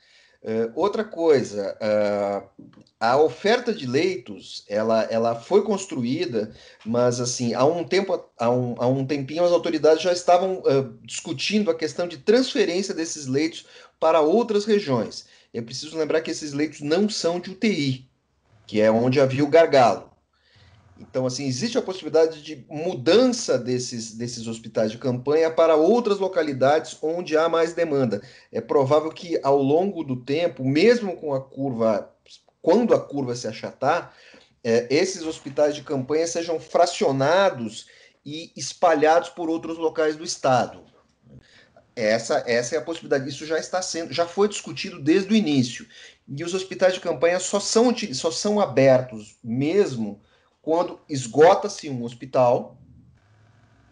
[0.42, 2.64] Uh, outra coisa, uh,
[2.98, 6.52] a oferta de leitos, ela, ela foi construída,
[6.84, 10.98] mas assim, há um tempo, há um, há um tempinho as autoridades já estavam uh,
[11.04, 13.66] discutindo a questão de transferência desses leitos
[14.00, 15.26] para outras regiões.
[15.54, 18.08] É preciso lembrar que esses leitos não são de UTI,
[18.66, 20.11] que é onde havia o gargalo.
[20.98, 26.96] Então, assim, existe a possibilidade de mudança desses, desses hospitais de campanha para outras localidades
[27.02, 28.22] onde há mais demanda.
[28.50, 32.10] É provável que ao longo do tempo, mesmo com a curva,
[32.60, 34.14] quando a curva se achatar,
[34.62, 37.86] é, esses hospitais de campanha sejam fracionados
[38.24, 40.84] e espalhados por outros locais do estado.
[41.94, 43.28] Essa, essa é a possibilidade.
[43.28, 45.86] Isso já está sendo, já foi discutido desde o início.
[46.28, 50.20] E os hospitais de campanha só são, só são abertos mesmo
[50.62, 52.78] quando esgota-se um hospital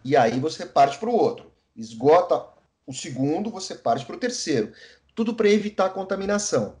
[0.03, 1.51] e aí você parte para o outro.
[1.75, 2.43] Esgota
[2.87, 4.71] o segundo, você parte para o terceiro.
[5.13, 6.75] Tudo para evitar a contaminação.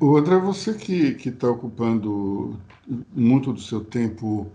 [0.00, 2.58] O André, você que está ocupando
[3.14, 4.50] muito do seu tempo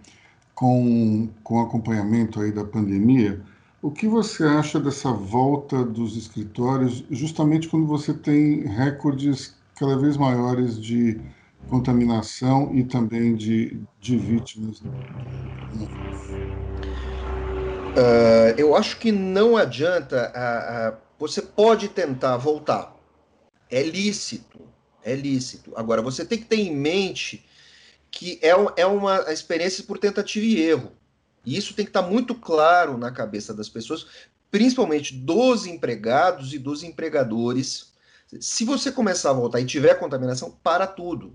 [0.53, 3.41] com, com acompanhamento aí da pandemia,
[3.81, 10.17] o que você acha dessa volta dos escritórios, justamente quando você tem recordes cada vez
[10.17, 11.21] maiores de
[11.69, 14.79] contaminação e também de, de vítimas.
[17.97, 20.31] Uh, eu acho que não adianta.
[21.19, 22.95] Você pode tentar voltar.
[23.69, 24.59] É lícito.
[25.03, 25.73] É lícito.
[25.75, 27.45] Agora, você tem que ter em mente
[28.11, 30.91] que é, é uma experiência por tentativa e erro.
[31.45, 34.05] E isso tem que estar muito claro na cabeça das pessoas,
[34.51, 37.93] principalmente dos empregados e dos empregadores.
[38.39, 41.33] Se você começar a voltar e tiver contaminação, para tudo.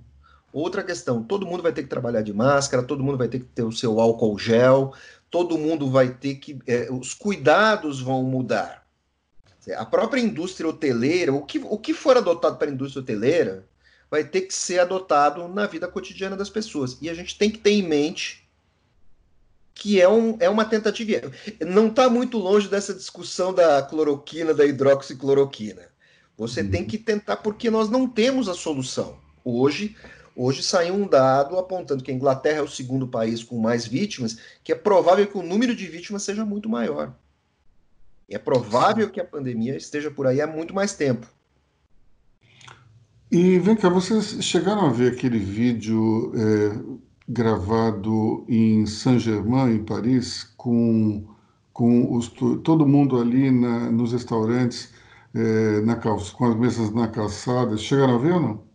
[0.53, 3.47] Outra questão, todo mundo vai ter que trabalhar de máscara, todo mundo vai ter que
[3.47, 4.93] ter o seu álcool gel,
[5.31, 6.59] todo mundo vai ter que.
[6.67, 8.87] É, os cuidados vão mudar.
[9.77, 13.67] A própria indústria hoteleira, o que, o que for adotado para a indústria hoteleira,
[14.11, 16.99] vai ter que ser adotado na vida cotidiana das pessoas.
[17.01, 18.47] E a gente tem que ter em mente
[19.75, 21.33] que é, um, é uma tentativa.
[21.61, 25.88] Não está muito longe dessa discussão da cloroquina, da hidroxicloroquina.
[26.37, 26.71] Você uhum.
[26.71, 29.19] tem que tentar, porque nós não temos a solução.
[29.45, 29.97] Hoje,
[30.37, 34.38] hoje saiu um dado apontando que a Inglaterra é o segundo país com mais vítimas,
[34.62, 37.14] que é provável que o número de vítimas seja muito maior.
[38.29, 41.27] É provável que a pandemia esteja por aí há muito mais tempo.
[43.31, 50.45] E vem cá, vocês chegaram a ver aquele vídeo é, gravado em Saint-Germain, em Paris,
[50.57, 51.27] com,
[51.73, 52.29] com os,
[52.62, 54.92] todo mundo ali na, nos restaurantes,
[55.35, 57.77] é, na, com as mesas na calçada.
[57.77, 58.71] Chegaram a ver ou não?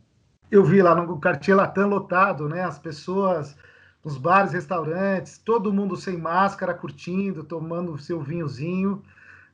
[0.49, 2.63] Eu vi lá no Cartier Latam lotado, né?
[2.63, 3.55] As pessoas
[4.03, 9.03] nos bares, restaurantes, todo mundo sem máscara, curtindo, tomando seu vinhozinho,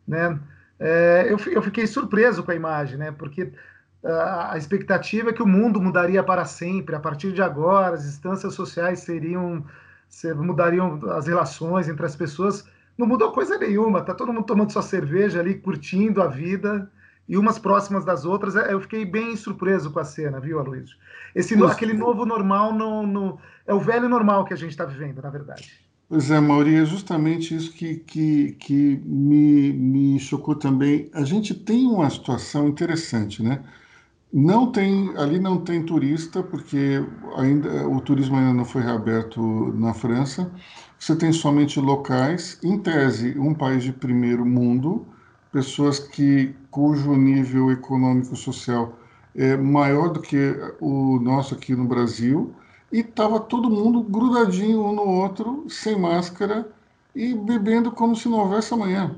[0.07, 0.39] né?
[0.79, 3.11] É, eu, eu fiquei surpreso com a imagem, né?
[3.11, 3.51] Porque
[4.05, 6.95] a expectativa é que o mundo mudaria para sempre.
[6.95, 9.65] A partir de agora, as instâncias sociais seriam
[10.35, 12.67] mudariam as relações entre as pessoas.
[12.97, 14.03] Não mudou coisa nenhuma.
[14.03, 16.91] Tá todo mundo tomando sua cerveja ali, curtindo a vida
[17.27, 18.55] e umas próximas das outras.
[18.55, 20.95] Eu fiquei bem surpreso com a cena, viu, Aloysio?
[21.35, 24.85] Esse Nossa, aquele novo normal não, não, é o velho normal que a gente está
[24.85, 25.81] vivendo, na verdade.
[26.07, 31.09] Pois é, Mauri, é justamente isso que, que, que me, me chocou também.
[31.13, 33.63] A gente tem uma situação interessante, né?
[34.31, 37.03] Não tem, ali não tem turista, porque
[37.37, 39.41] ainda o turismo ainda não foi reaberto
[39.73, 40.51] na França.
[40.99, 45.07] Você tem somente locais, em tese, um país de primeiro mundo,
[45.51, 48.97] pessoas que cujo nível econômico social
[49.35, 52.51] é maior do que o nosso aqui no Brasil,
[52.91, 56.67] e estava todo mundo grudadinho um no outro, sem máscara
[57.15, 59.15] e bebendo como se não houvesse amanhã.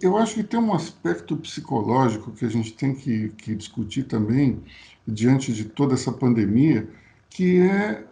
[0.00, 4.60] Eu acho que tem um aspecto psicológico que a gente tem que, que discutir também,
[5.06, 6.88] diante de toda essa pandemia,
[7.28, 8.04] que é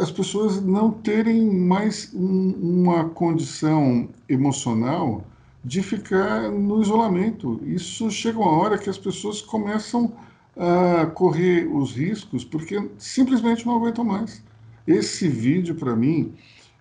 [0.00, 5.24] as pessoas não terem mais um, uma condição emocional
[5.64, 7.60] de ficar no isolamento.
[7.64, 10.12] Isso chega uma hora que as pessoas começam
[10.56, 14.42] a correr os riscos porque simplesmente não aguentam mais.
[14.86, 16.34] Esse vídeo, para mim,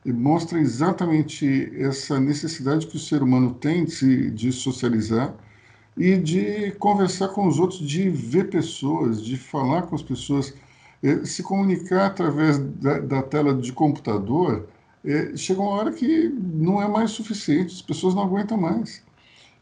[0.05, 5.33] mostra exatamente essa necessidade que o ser humano tem de, se, de socializar
[5.95, 10.53] e de conversar com os outros, de ver pessoas, de falar com as pessoas,
[11.03, 14.67] é, se comunicar através da, da tela de computador.
[15.03, 19.03] É, chega uma hora que não é mais suficiente, as pessoas não aguentam mais.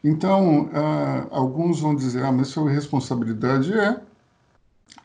[0.04, 3.74] Então, ah, alguns vão dizer, ah, mas isso é responsabilidade.
[3.74, 4.00] É.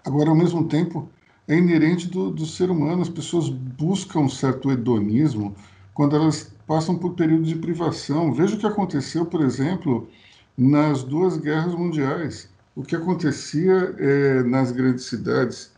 [0.05, 1.09] Agora, ao mesmo tempo,
[1.49, 3.03] é inerente do, do ser humano.
[3.03, 5.55] As pessoas buscam um certo hedonismo
[5.93, 8.33] quando elas passam por períodos de privação.
[8.33, 10.09] Veja o que aconteceu, por exemplo,
[10.57, 12.49] nas duas guerras mundiais.
[12.75, 15.73] O que acontecia é, nas grandes cidades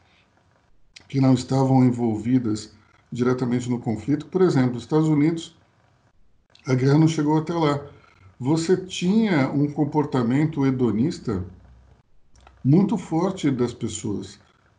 [1.09, 2.76] que não estavam envolvidas
[3.11, 5.57] diretamente no conflito, por exemplo, os Estados Unidos,
[6.67, 7.81] a guerra não chegou até lá.
[8.39, 11.45] Você tinha um comportamento hedonista
[12.65, 14.39] muito forte das pessoas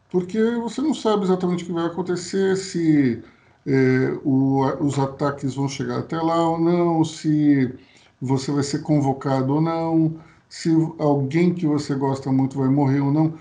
[0.09, 3.21] porque você não sabe exatamente o que vai acontecer, se
[3.65, 7.73] é, o, os ataques vão chegar até lá ou não, se
[8.21, 10.15] você vai ser convocado ou não,
[10.49, 13.33] se alguém que você gosta muito vai morrer ou não.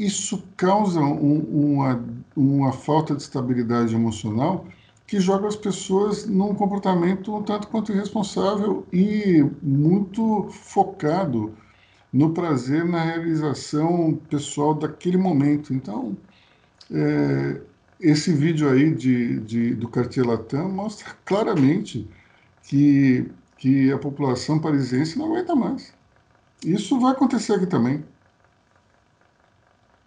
[0.00, 1.40] Isso causa um,
[1.74, 2.02] uma,
[2.34, 4.64] uma falta de estabilidade emocional
[5.06, 11.52] que joga as pessoas num comportamento um tanto quanto irresponsável e muito focado
[12.10, 15.74] no prazer, na realização pessoal daquele momento.
[15.74, 16.16] Então,
[16.90, 17.60] é,
[18.00, 22.08] esse vídeo aí de, de, do Cartier Latam mostra claramente
[22.62, 25.92] que, que a população parisiense não aguenta mais.
[26.64, 28.02] Isso vai acontecer aqui também.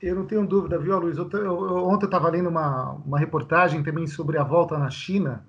[0.03, 1.17] Eu não tenho dúvida, viu, Luiz?
[1.17, 5.43] Eu, eu, ontem eu estava lendo uma, uma reportagem também sobre a volta na China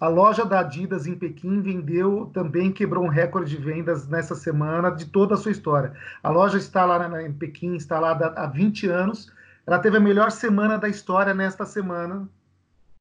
[0.00, 4.90] a loja da Adidas em Pequim vendeu, também quebrou um recorde de vendas nessa semana
[4.90, 5.92] de toda a sua história.
[6.22, 9.30] A loja está lá em Pequim, instalada há 20 anos.
[9.66, 12.26] Ela teve a melhor semana da história nesta semana,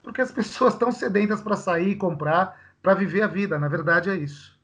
[0.04, 3.58] porque as pessoas estão sedentas para sair e comprar, para viver a vida.
[3.58, 4.60] Na verdade, é isso.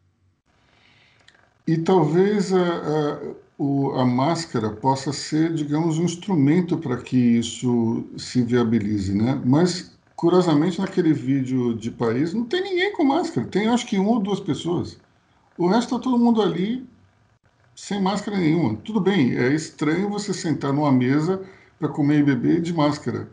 [1.65, 3.19] E talvez a, a,
[3.57, 9.41] o, a máscara possa ser, digamos, um instrumento para que isso se viabilize, né?
[9.45, 13.45] Mas Curiosamente, naquele vídeo de Paris, não tem ninguém com máscara.
[13.47, 14.97] Tem acho que uma ou duas pessoas.
[15.57, 16.87] O resto está todo mundo ali
[17.75, 18.77] sem máscara nenhuma.
[18.77, 21.41] Tudo bem, é estranho você sentar numa mesa
[21.77, 23.29] para comer e beber de máscara.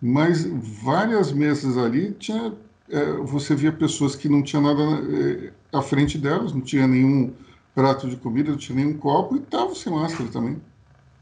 [0.00, 0.44] Mas
[0.82, 2.54] várias mesas ali tinha,
[2.88, 7.34] é, você via pessoas que não tinha nada é, à frente delas, não tinha nenhum
[7.74, 10.60] prato de comida, não tinha nenhum copo e estavam sem máscara também.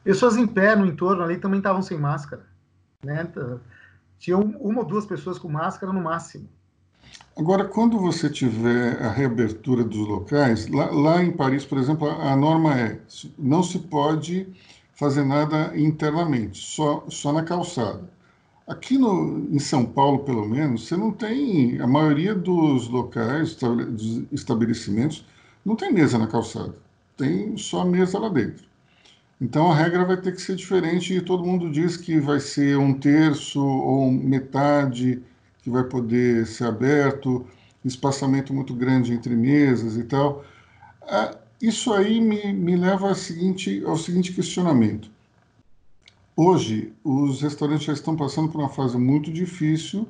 [0.05, 2.47] Pessoas em pé no entorno ali também estavam sem máscara.
[3.05, 3.31] Né?
[4.19, 6.49] tinham uma ou duas pessoas com máscara no máximo.
[7.37, 12.33] Agora, quando você tiver a reabertura dos locais, lá, lá, em Paris, por exemplo, a,
[12.33, 13.01] a norma é
[13.39, 14.49] não se pode
[14.95, 18.11] fazer nada internamente, só, só na calçada.
[18.67, 21.81] Aqui no, em São Paulo, pelo menos, você não tem.
[21.81, 25.25] A maioria dos locais, dos estabelecimentos,
[25.69, 26.75] não tem mesa na calçada.
[27.15, 28.67] Tem só mesa lá dentro.
[29.39, 32.79] Então a regra vai ter que ser diferente e todo mundo diz que vai ser
[32.79, 35.23] um terço ou metade
[35.63, 37.47] que vai poder ser aberto,
[37.85, 40.43] espaçamento muito grande entre mesas e tal.
[41.03, 45.11] Ah, isso aí me, me leva ao seguinte, ao seguinte questionamento.
[46.35, 50.09] Hoje, os restaurantes já estão passando por uma fase muito difícil,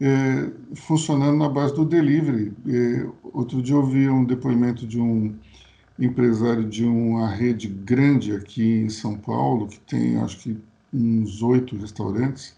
[0.00, 2.52] é, funcionando na base do delivery.
[2.66, 5.34] É, outro dia eu vi um depoimento de um
[5.98, 10.58] empresário de uma rede grande aqui em São Paulo, que tem acho que
[10.92, 12.54] uns oito restaurantes,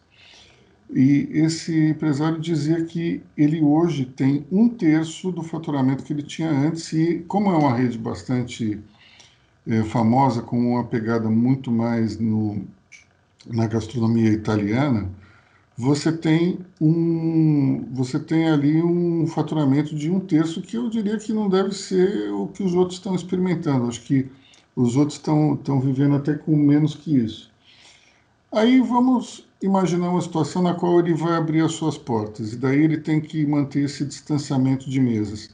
[0.91, 6.51] e esse empresário dizia que ele hoje tem um terço do faturamento que ele tinha
[6.51, 8.81] antes, e como é uma rede bastante
[9.67, 12.65] é, famosa, com uma pegada muito mais no,
[13.47, 15.11] na gastronomia italiana,
[15.79, 21.33] você tem um você tem ali um faturamento de um terço que eu diria que
[21.33, 23.87] não deve ser o que os outros estão experimentando.
[23.87, 24.29] Acho que
[24.75, 27.49] os outros estão, estão vivendo até com menos que isso.
[28.51, 32.83] Aí vamos imaginar uma situação na qual ele vai abrir as suas portas, e daí
[32.83, 35.51] ele tem que manter esse distanciamento de mesas.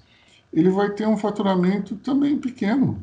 [0.52, 2.98] Ele vai ter um faturamento também pequeno.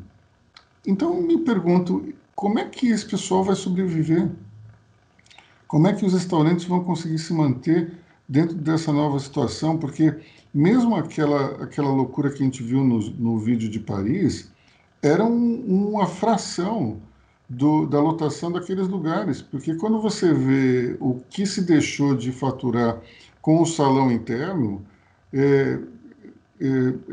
[0.84, 4.28] Então me pergunto, como é que esse pessoal vai sobreviver?
[5.72, 7.90] Como é que os restaurantes vão conseguir se manter
[8.28, 9.78] dentro dessa nova situação?
[9.78, 10.14] Porque
[10.52, 14.52] mesmo aquela, aquela loucura que a gente viu no, no vídeo de Paris,
[15.00, 17.00] era um, uma fração
[17.48, 23.00] do, da lotação daqueles lugares, porque quando você vê o que se deixou de faturar
[23.40, 24.84] com o salão interno,
[25.32, 25.78] é,
[26.60, 26.68] é,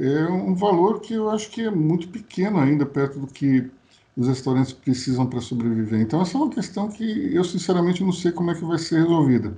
[0.05, 3.71] é, um valor que eu acho que é muito pequeno ainda perto do que
[4.19, 6.01] os restaurantes precisam para sobreviver.
[6.01, 8.99] Então, essa é uma questão que eu, sinceramente, não sei como é que vai ser
[8.99, 9.57] resolvida.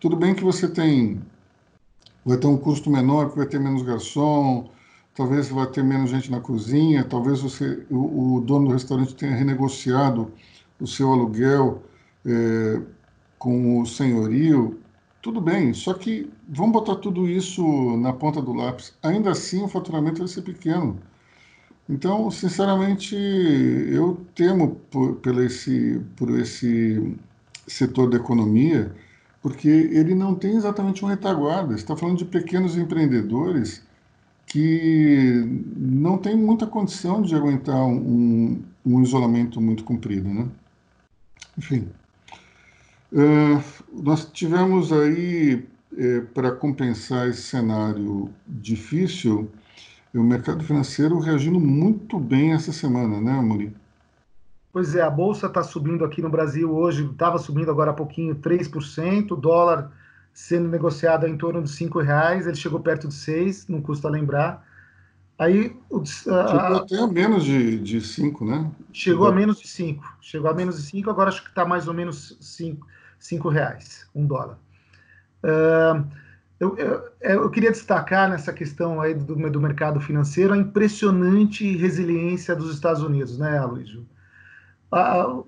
[0.00, 1.22] Tudo bem que você tem
[2.24, 4.68] vai ter um custo menor, que vai ter menos garçom,
[5.14, 9.36] talvez vai ter menos gente na cozinha, talvez você, o, o dono do restaurante tenha
[9.36, 10.32] renegociado
[10.80, 11.84] o seu aluguel
[12.26, 12.80] é,
[13.38, 14.80] com o senhorio,
[15.20, 18.94] tudo bem, só que vamos botar tudo isso na ponta do lápis.
[19.00, 20.98] Ainda assim, o faturamento vai ser pequeno.
[21.88, 27.16] Então, sinceramente, eu temo por, por, esse, por esse
[27.66, 28.94] setor da economia,
[29.42, 31.74] porque ele não tem exatamente uma retaguarda.
[31.74, 33.82] Está falando de pequenos empreendedores
[34.46, 35.44] que
[35.76, 40.46] não tem muita condição de aguentar um, um isolamento muito comprido, né?
[41.56, 41.88] Enfim,
[43.12, 43.62] uh,
[43.92, 45.66] nós tivemos aí,
[45.96, 49.50] eh, para compensar esse cenário difícil,
[50.18, 53.74] o mercado financeiro reagindo muito bem essa semana, né, Amorim?
[54.72, 58.34] Pois é, a Bolsa está subindo aqui no Brasil hoje, estava subindo agora há pouquinho
[58.36, 59.92] 3%, o dólar
[60.32, 64.66] sendo negociado em torno de cinco reais, ele chegou perto de seis, não custa lembrar.
[65.38, 68.70] Aí o, chegou a, até a menos de, de cinco, né?
[68.92, 71.86] Chegou a menos de cinco, chegou a menos de cinco, agora acho que está mais
[71.88, 72.86] ou menos cinco,
[73.18, 74.58] cinco reais, um dólar.
[75.42, 76.06] Uh,
[76.62, 82.54] eu, eu, eu, queria destacar nessa questão aí do, do mercado financeiro a impressionante resiliência
[82.54, 84.06] dos Estados Unidos, né, Aloysio?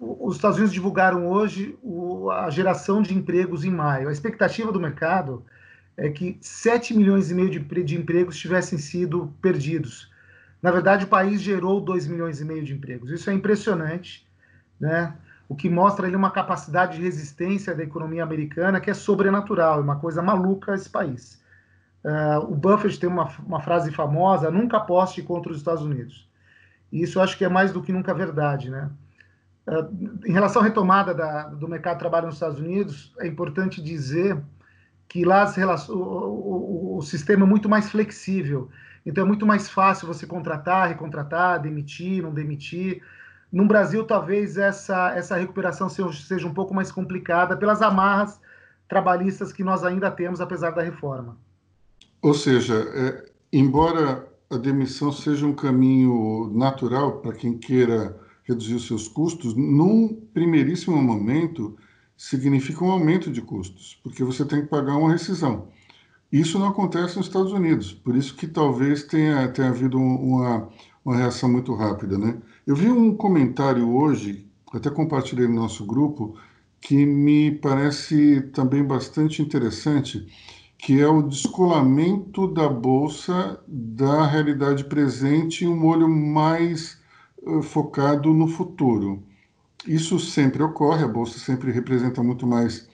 [0.00, 1.78] os Estados Unidos divulgaram hoje
[2.32, 4.08] a geração de empregos em maio.
[4.08, 5.44] A expectativa do mercado
[5.98, 10.10] é que 7 milhões e meio de, de empregos tivessem sido perdidos.
[10.62, 13.10] Na verdade, o país gerou 2 milhões e meio de empregos.
[13.10, 14.26] Isso é impressionante,
[14.80, 15.14] né?
[15.48, 19.82] O que mostra ali uma capacidade de resistência da economia americana que é sobrenatural, é
[19.82, 21.42] uma coisa maluca esse país.
[22.04, 26.28] Uh, o Buffett tem uma, uma frase famosa: nunca aposte contra os Estados Unidos.
[26.92, 28.90] E isso eu acho que é mais do que nunca verdade, né?
[29.66, 33.82] Uh, em relação à retomada da, do mercado de trabalho nos Estados Unidos, é importante
[33.82, 34.38] dizer
[35.08, 35.50] que lá
[35.88, 38.68] o, o, o, sistema é muito mais flexível.
[39.06, 43.02] Então é muito mais fácil você contratar, recontratar, demitir, não demitir.
[43.54, 48.40] No Brasil, talvez essa, essa recuperação seja, um pouco mais complicada pelas amarras
[48.88, 51.38] trabalhistas que nós ainda temos, apesar da reforma.
[52.20, 58.88] Ou seja, é, embora a demissão seja um caminho natural para quem queira reduzir os
[58.88, 61.76] seus custos, num primeiríssimo momento
[62.16, 65.68] significa um aumento de custos, porque você tem que pagar uma rescisão.
[66.32, 70.68] Isso não acontece nos Estados Unidos, por isso que talvez tenha, tenha havido uma,
[71.04, 72.16] uma reação muito rápida.
[72.16, 72.36] Né?
[72.66, 76.36] Eu vi um comentário hoje, até compartilhei no nosso grupo,
[76.80, 80.26] que me parece também bastante interessante,
[80.78, 86.98] que é o descolamento da bolsa da realidade presente e um olho mais
[87.42, 89.22] uh, focado no futuro.
[89.86, 92.88] Isso sempre ocorre, a bolsa sempre representa muito mais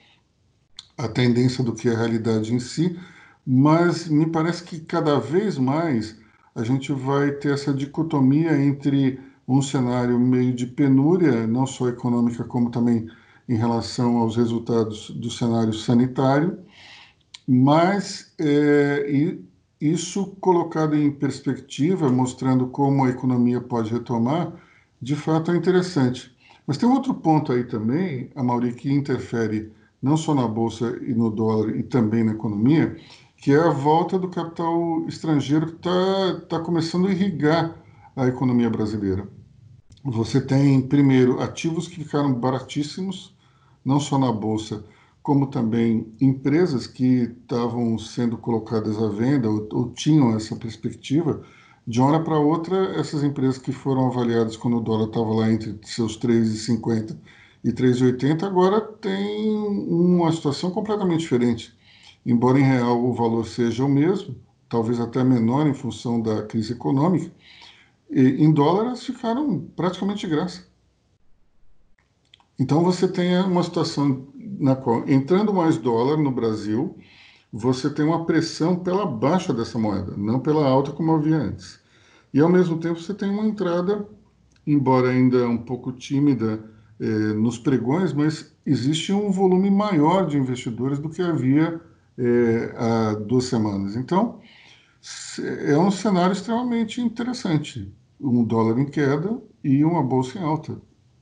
[0.97, 2.97] a tendência do que a realidade em si,
[3.45, 6.20] mas me parece que cada vez mais
[6.55, 12.43] a gente vai ter essa dicotomia entre um cenário meio de penúria, não só econômica,
[12.43, 13.07] como também
[13.47, 16.59] em relação aos resultados do cenário sanitário,
[17.47, 19.35] mas é,
[19.79, 24.53] isso colocado em perspectiva, mostrando como a economia pode retomar,
[25.01, 26.35] de fato é interessante.
[26.67, 29.71] Mas tem outro ponto aí também, a Mauri, que interfere
[30.01, 32.95] não só na bolsa e no dólar e também na economia,
[33.41, 37.75] que é a volta do capital estrangeiro que está tá começando a irrigar
[38.15, 39.27] a economia brasileira.
[40.05, 43.35] Você tem, primeiro, ativos que ficaram baratíssimos,
[43.83, 44.85] não só na bolsa,
[45.23, 51.41] como também empresas que estavam sendo colocadas à venda ou, ou tinham essa perspectiva.
[51.85, 55.51] De uma hora para outra, essas empresas que foram avaliadas quando o dólar estava lá
[55.51, 57.17] entre seus 3,50
[57.63, 61.80] e 3,80, agora tem uma situação completamente diferente
[62.25, 64.35] embora em real o valor seja o mesmo,
[64.69, 67.31] talvez até menor em função da crise econômica,
[68.09, 70.65] em dólares ficaram praticamente de graça.
[72.59, 74.27] Então você tem uma situação
[74.59, 76.95] na qual, entrando mais dólar no Brasil,
[77.51, 81.79] você tem uma pressão pela baixa dessa moeda, não pela alta como havia antes.
[82.33, 84.07] E ao mesmo tempo você tem uma entrada,
[84.65, 86.63] embora ainda um pouco tímida
[86.99, 91.81] eh, nos pregões, mas existe um volume maior de investidores do que havia
[92.17, 93.95] é, há duas semanas.
[93.95, 94.39] Então,
[95.65, 97.91] é um cenário extremamente interessante.
[98.19, 100.77] Um dólar em queda e uma bolsa em alta.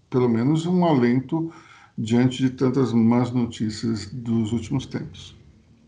[0.10, 1.52] Pelo menos um alento
[1.98, 5.38] diante de tantas más notícias dos últimos tempos.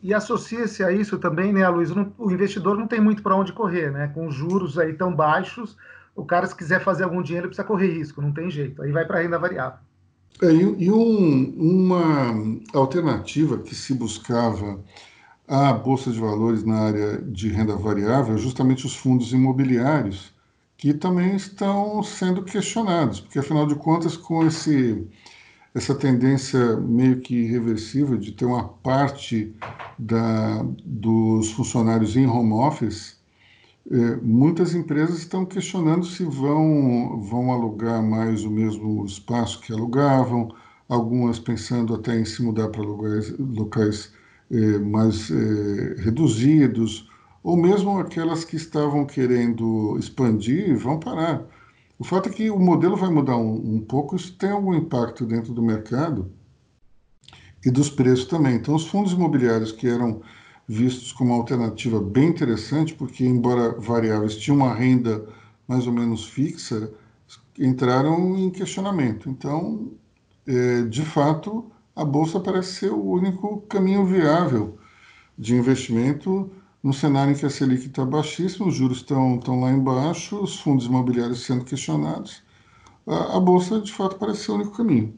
[0.03, 1.91] E associa-se a isso também, né, Luiz?
[2.17, 4.07] O investidor não tem muito para onde correr, né?
[4.07, 5.77] Com juros aí tão baixos,
[6.15, 8.81] o cara, se quiser fazer algum dinheiro, precisa correr risco, não tem jeito.
[8.81, 9.79] Aí vai para a renda variável.
[10.41, 14.79] É, e, um, uma alternativa que se buscava
[15.47, 20.33] à Bolsa de Valores na área de renda variável é justamente os fundos imobiliários,
[20.77, 25.07] que também estão sendo questionados, porque afinal de contas, com esse,
[25.75, 29.55] essa tendência meio que irreversível de ter uma parte
[29.99, 33.20] da, dos funcionários em home office,
[34.21, 40.53] muitas empresas estão questionando se vão, vão alugar mais o mesmo espaço que alugavam,
[40.87, 44.13] algumas pensando até em se mudar para locais, locais
[44.51, 47.09] é, mais é, reduzidos,
[47.41, 51.43] ou mesmo aquelas que estavam querendo expandir vão parar.
[51.97, 55.25] O fato é que o modelo vai mudar um, um pouco, isso tem algum impacto
[55.25, 56.31] dentro do mercado
[57.65, 58.55] e dos preços também.
[58.55, 60.21] Então, os fundos imobiliários que eram
[60.71, 65.27] vistos como uma alternativa bem interessante, porque, embora variáveis, tinham uma renda
[65.67, 66.91] mais ou menos fixa,
[67.59, 69.29] entraram em questionamento.
[69.29, 69.91] Então,
[70.47, 74.77] é, de fato, a Bolsa parece ser o único caminho viável
[75.37, 76.49] de investimento
[76.81, 80.59] no cenário em que a Selic está baixíssima, os juros estão, estão lá embaixo, os
[80.59, 82.43] fundos imobiliários sendo questionados.
[83.05, 85.13] A, a Bolsa, de fato, parece ser o único caminho.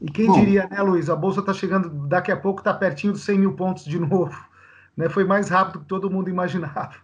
[0.00, 1.10] E quem Bom, diria, né, Luiz?
[1.10, 4.34] A bolsa está chegando, daqui a pouco está pertinho dos 100 mil pontos de novo.
[4.96, 5.08] Né?
[5.08, 6.96] Foi mais rápido que todo mundo imaginava.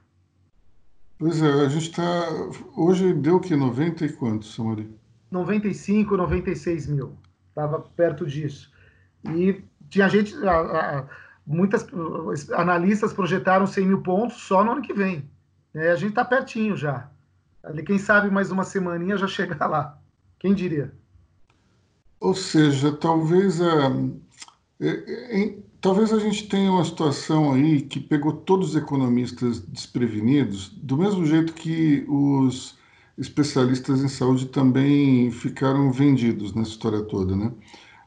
[1.18, 2.28] Pois é, a gente está.
[2.76, 3.54] Hoje deu o que?
[3.54, 4.92] 90 e quantos, Samari?
[5.30, 7.16] 95, 96 mil.
[7.48, 8.70] Estava perto disso.
[9.24, 10.34] E tinha gente.
[10.46, 10.58] A,
[10.98, 11.04] a,
[11.46, 11.86] muitas
[12.52, 15.30] analistas projetaram 100 mil pontos só no ano que vem.
[15.72, 17.08] É, a gente está pertinho já.
[17.62, 19.98] Ali, quem sabe mais uma semaninha já chegar lá.
[20.38, 20.92] Quem diria?
[22.20, 23.92] Ou seja, talvez a,
[24.80, 30.68] é, é, talvez a gente tenha uma situação aí que pegou todos os economistas desprevenidos,
[30.68, 32.76] do mesmo jeito que os
[33.16, 37.52] especialistas em saúde também ficaram vendidos nessa história toda, né?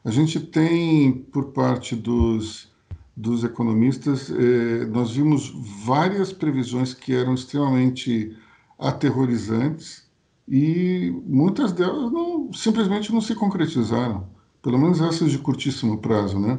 [0.04, 2.72] A gente tem, por parte dos,
[3.16, 5.52] dos economistas, eh, nós vimos
[5.84, 8.36] várias previsões que eram extremamente
[8.78, 10.09] aterrorizantes
[10.50, 14.28] e muitas delas não, simplesmente não se concretizaram,
[14.60, 16.58] pelo menos essas de curtíssimo prazo, né?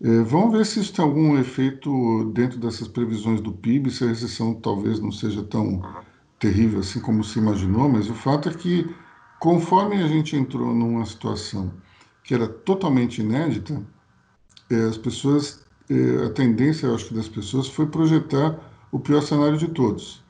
[0.00, 4.08] É, vamos ver se isso tem algum efeito dentro dessas previsões do PIB, se a
[4.08, 5.82] recessão talvez não seja tão
[6.38, 8.88] terrível assim como se imaginou, mas o fato é que
[9.38, 11.72] conforme a gente entrou numa situação
[12.24, 13.82] que era totalmente inédita,
[14.70, 18.58] é, as pessoas, é, a tendência, eu acho que das pessoas foi projetar
[18.92, 20.22] o pior cenário de todos.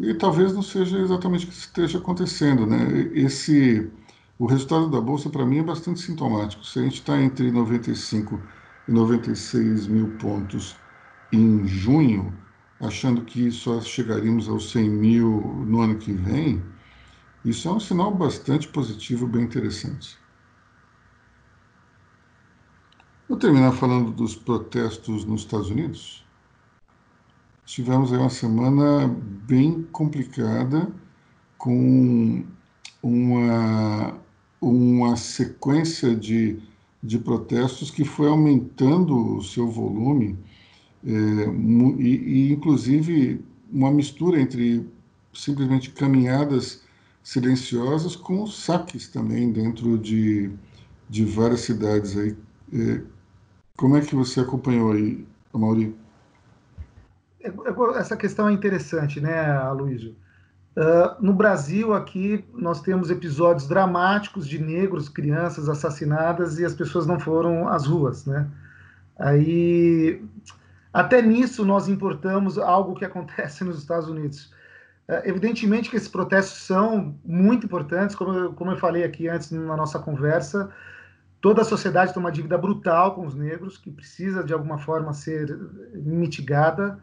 [0.00, 3.10] E talvez não seja exatamente o que esteja acontecendo, né?
[3.14, 3.90] Esse,
[4.38, 6.64] o resultado da bolsa para mim é bastante sintomático.
[6.64, 8.40] Se a gente está entre 95
[8.86, 10.76] 96 mil pontos
[11.32, 12.42] em junho,
[12.80, 16.64] achando que só chegaríamos aos 100 mil no ano que vem,
[17.44, 20.18] isso é um sinal bastante positivo, bem interessante.
[23.28, 26.27] Vou terminar falando dos protestos nos Estados Unidos.
[27.68, 29.14] Tivemos aí uma semana
[29.46, 30.90] bem complicada,
[31.58, 32.42] com
[33.02, 34.18] uma,
[34.58, 36.58] uma sequência de,
[37.02, 40.38] de protestos que foi aumentando o seu volume,
[41.04, 41.10] é,
[41.98, 44.88] e, e inclusive uma mistura entre
[45.34, 46.82] simplesmente caminhadas
[47.22, 50.50] silenciosas com saques também dentro de,
[51.06, 52.34] de várias cidades aí.
[52.72, 53.02] É,
[53.76, 55.94] como é que você acompanhou aí, Mauri?
[57.96, 60.16] Essa questão é interessante, né, Aloysio?
[60.78, 67.04] Uh, no Brasil, aqui, nós temos episódios dramáticos de negros, crianças assassinadas e as pessoas
[67.04, 68.46] não foram às ruas, né?
[69.18, 70.22] Aí,
[70.92, 74.52] até nisso, nós importamos algo que acontece nos Estados Unidos.
[75.08, 79.76] Uh, evidentemente que esses protestos são muito importantes, como como eu falei aqui antes na
[79.76, 80.70] nossa conversa,
[81.40, 85.12] toda a sociedade tem uma dívida brutal com os negros, que precisa, de alguma forma,
[85.12, 85.58] ser
[85.92, 87.00] mitigada,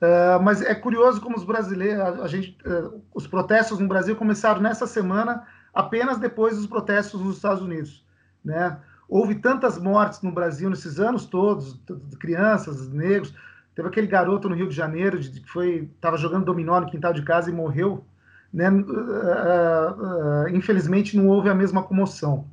[0.00, 4.14] Uh, mas é curioso como os brasileiros, a, a gente, uh, os protestos no Brasil
[4.14, 5.44] começaram nessa semana,
[5.74, 8.04] apenas depois dos protestos nos Estados Unidos,
[8.44, 8.78] né?
[9.08, 13.34] Houve tantas mortes no Brasil nesses anos todos, de crianças, negros.
[13.74, 17.12] Teve aquele garoto no Rio de Janeiro de, que foi estava jogando dominó no quintal
[17.12, 18.04] de casa e morreu,
[18.52, 18.70] né?
[18.70, 22.44] Uh, infelizmente não houve a mesma comoção.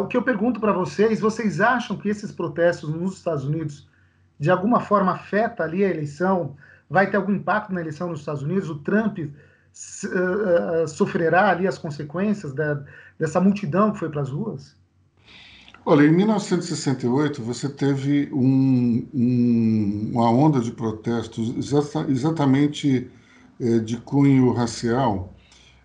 [0.00, 3.87] o que eu pergunto para vocês, vocês acham que esses protestos nos Estados Unidos
[4.38, 6.56] de alguma forma afeta ali a eleição?
[6.88, 8.70] Vai ter algum impacto na eleição nos Estados Unidos?
[8.70, 12.82] O Trump uh, sofrerá ali as consequências da,
[13.18, 14.76] dessa multidão que foi para as ruas?
[15.84, 23.10] Olha, em 1968 você teve um, um, uma onda de protestos exata, exatamente
[23.58, 25.34] eh, de cunho racial,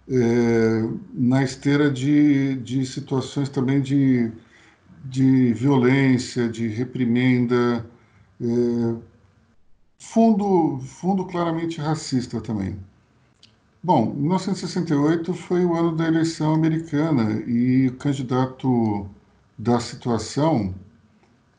[0.10, 4.30] eh, na esteira de, de situações também de,
[5.06, 7.86] de violência, de reprimenda,
[8.44, 8.96] é,
[9.98, 12.78] fundo, fundo claramente racista também.
[13.82, 19.08] Bom, 1968 foi o ano da eleição americana e o candidato
[19.58, 20.74] da situação,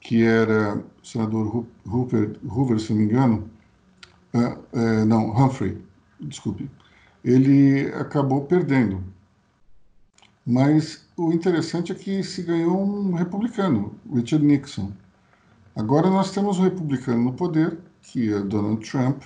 [0.01, 3.51] que era o senador Hoover, Hoover se não me engano,
[4.35, 5.79] uh, uh, não, Humphrey,
[6.21, 6.71] desculpe,
[7.25, 9.03] ele acabou perdendo.
[10.47, 14.93] Mas o interessante é que se ganhou um republicano, Richard Nixon.
[15.77, 19.23] Agora nós temos um republicano no poder, que é Donald Trump,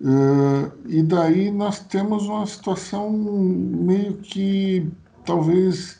[0.00, 4.88] uh, e daí nós temos uma situação meio que
[5.24, 5.98] talvez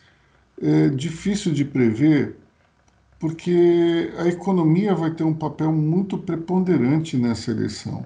[0.61, 2.37] é, difícil de prever,
[3.19, 8.05] porque a economia vai ter um papel muito preponderante nessa eleição.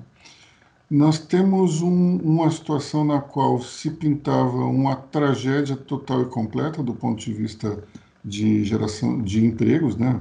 [0.90, 6.94] Nós temos um, uma situação na qual se pintava uma tragédia total e completa do
[6.94, 7.82] ponto de vista
[8.24, 10.20] de geração de empregos, né?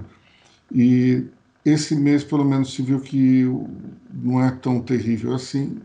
[0.74, 1.26] E
[1.65, 3.45] esse mês, pelo menos, se viu que
[4.13, 5.80] não é tão terrível assim.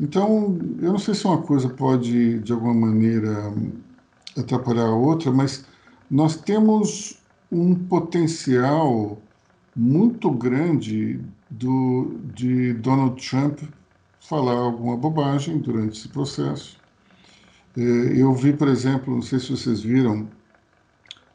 [0.00, 3.52] Então, eu não sei se uma coisa pode, de alguma maneira,
[4.36, 5.64] atrapalhar a outra, mas
[6.10, 7.18] nós temos
[7.50, 9.20] um potencial
[9.74, 11.20] muito grande
[11.50, 13.60] do, de Donald Trump
[14.20, 16.78] falar alguma bobagem durante esse processo.
[17.76, 20.28] É, eu vi, por exemplo, não sei se vocês viram,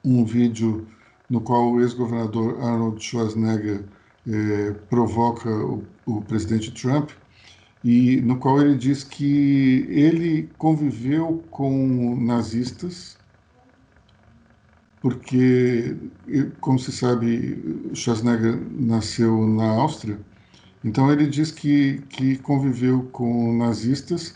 [0.04, 0.86] um vídeo
[1.34, 3.84] no qual o ex-governador Arnold Schwarzenegger
[4.28, 7.10] eh, provoca o, o, presidente Trump
[7.84, 13.18] e no qual ele diz que ele conviveu com nazistas
[15.02, 15.98] porque,
[16.62, 20.20] como se sabe, Schwarzenegger nasceu na Áustria,
[20.86, 24.36] então ele diz que, que conviveu com nazistas,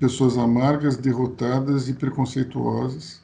[0.00, 3.20] pessoas amargas, derrotadas e preconceituosas,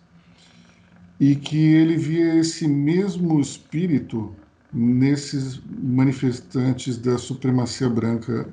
[1.18, 4.34] e que ele via esse mesmo espírito
[4.72, 8.48] nesses manifestantes da supremacia branca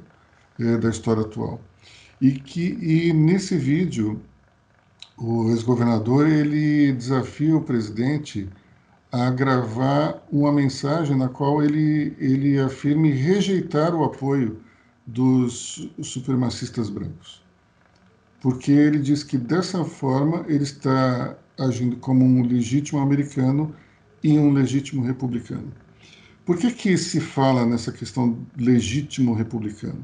[0.60, 1.60] é, da história atual.
[2.22, 4.22] E que e nesse vídeo
[5.18, 8.48] o ex-governador ele desafia o presidente
[9.12, 14.62] a gravar uma mensagem na qual ele ele afirme rejeitar o apoio
[15.06, 17.42] dos supremacistas brancos.
[18.40, 23.74] Porque ele diz que dessa forma ele está agindo como um legítimo americano
[24.24, 25.72] e um legítimo republicano.
[26.46, 30.04] Por que, que se fala nessa questão legítimo republicano?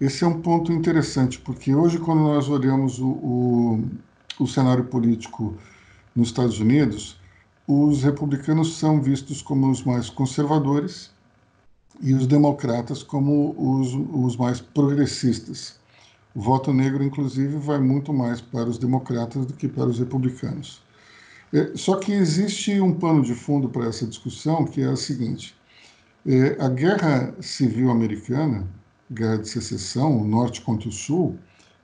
[0.00, 3.84] Esse é um ponto interessante, porque hoje, quando nós olhamos o, o,
[4.38, 5.56] o cenário político
[6.14, 7.16] nos Estados Unidos,
[7.66, 11.10] os republicanos são vistos como os mais conservadores
[12.00, 15.80] e os democratas como os, os mais progressistas.
[16.34, 20.82] O voto negro, inclusive, vai muito mais para os democratas do que para os republicanos.
[21.52, 25.54] É, só que existe um pano de fundo para essa discussão, que é a seguinte:
[26.26, 28.66] é, a guerra civil americana,
[29.10, 31.36] guerra de secessão, o norte contra o sul,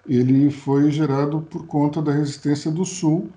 [0.08, 3.30] ele foi gerado por conta da resistência do sul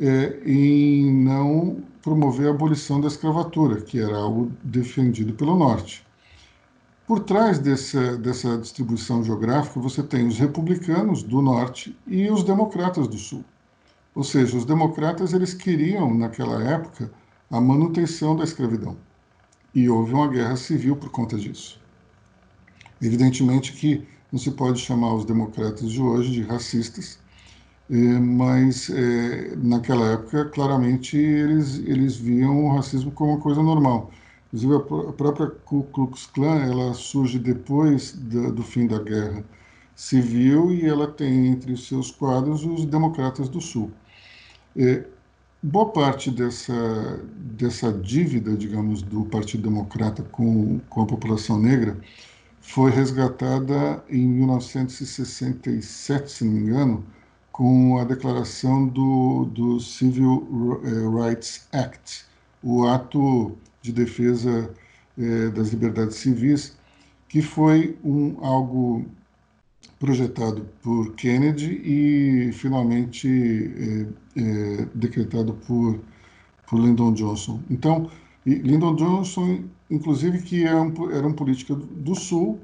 [0.00, 6.04] é, em não promover a abolição da escravatura, que era algo defendido pelo norte.
[7.08, 13.08] Por trás dessa, dessa distribuição geográfica, você tem os republicanos do norte e os democratas
[13.08, 13.42] do sul.
[14.14, 17.10] Ou seja, os democratas eles queriam, naquela época,
[17.50, 18.94] a manutenção da escravidão.
[19.74, 21.80] E houve uma guerra civil por conta disso.
[23.00, 27.18] Evidentemente que não se pode chamar os democratas de hoje de racistas,
[27.88, 34.10] eh, mas é, naquela época, claramente, eles, eles viam o racismo como uma coisa normal.
[34.52, 34.74] Inclusive,
[35.08, 39.44] a própria Ku Klux Klan ela surge depois do, do fim da Guerra
[39.94, 43.90] Civil e ela tem entre os seus quadros os democratas do Sul.
[44.76, 45.04] É,
[45.62, 51.98] boa parte dessa, dessa dívida, digamos, do Partido Democrata com, com a população negra
[52.60, 57.04] foi resgatada em 1967, se não me engano,
[57.50, 62.24] com a declaração do, do Civil eh, Rights Act,
[62.62, 63.56] o ato
[63.92, 64.70] de defesa
[65.18, 66.76] eh, das liberdades civis,
[67.28, 69.04] que foi um, algo
[69.98, 76.00] projetado por Kennedy e finalmente eh, eh, decretado por,
[76.66, 77.60] por Lyndon Johnson.
[77.70, 78.10] Então,
[78.46, 82.60] Lyndon Johnson, inclusive, que era é um, era um político do Sul,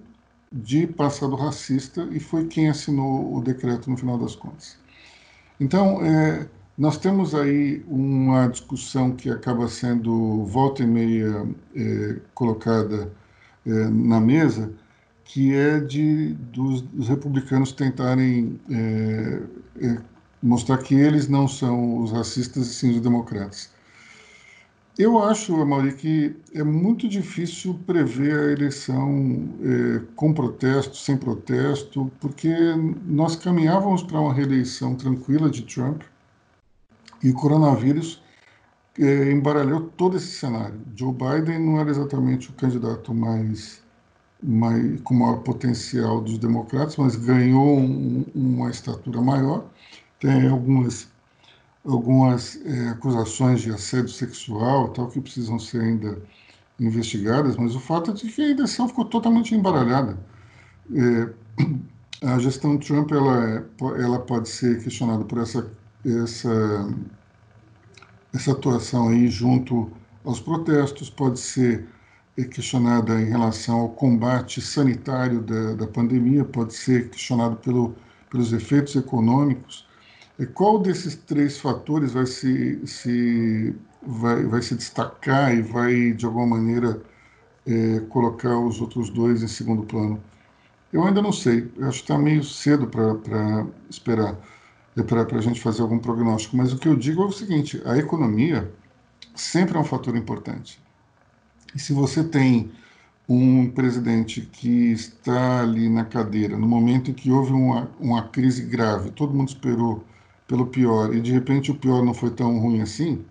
[0.52, 4.78] de passado racista, e foi quem assinou o decreto no final das contas.
[5.58, 13.12] Então, é, nós temos aí uma discussão que acaba sendo volta e meia é, colocada
[13.64, 14.72] é, na mesa,
[15.24, 19.40] que é de dos, dos republicanos tentarem é,
[20.42, 23.72] mostrar que eles não são os racistas e sim os democratas.
[24.98, 29.48] Eu acho, Amaury, que é muito difícil prever a eleição
[30.14, 32.54] com protesto, sem protesto, porque
[33.04, 36.02] nós caminhávamos para uma reeleição tranquila de Trump,
[37.24, 38.22] e o coronavírus
[38.98, 40.78] é, embaralhou todo esse cenário.
[40.94, 43.82] Joe Biden não era exatamente o candidato mais,
[44.42, 49.64] mais com maior potencial dos democratas, mas ganhou um, uma estatura maior.
[50.20, 51.12] Tem algumas
[51.84, 56.18] algumas é, acusações de assédio sexual tal que precisam ser ainda
[56.80, 60.18] investigadas, mas o fato é de que a eleição ficou totalmente embaralhada.
[60.94, 65.70] É, a gestão Trump ela, é, ela pode ser questionada por essa
[66.04, 66.88] essa,
[68.34, 69.90] essa atuação aí junto
[70.24, 71.86] aos protestos, pode ser
[72.50, 77.94] questionada em relação ao combate sanitário da, da pandemia, pode ser questionado pelo,
[78.30, 79.86] pelos efeitos econômicos.
[80.54, 86.56] Qual desses três fatores vai se, se, vai, vai se destacar e vai, de alguma
[86.56, 87.00] maneira,
[87.66, 90.20] é, colocar os outros dois em segundo plano?
[90.92, 94.36] Eu ainda não sei, acho que está meio cedo para esperar
[95.02, 97.96] para a gente fazer algum prognóstico, mas o que eu digo é o seguinte: a
[97.96, 98.72] economia
[99.34, 100.80] sempre é um fator importante.
[101.74, 102.70] E se você tem
[103.28, 108.62] um presidente que está ali na cadeira no momento em que houve uma, uma crise
[108.62, 110.04] grave, todo mundo esperou
[110.46, 113.24] pelo pior e de repente o pior não foi tão ruim assim,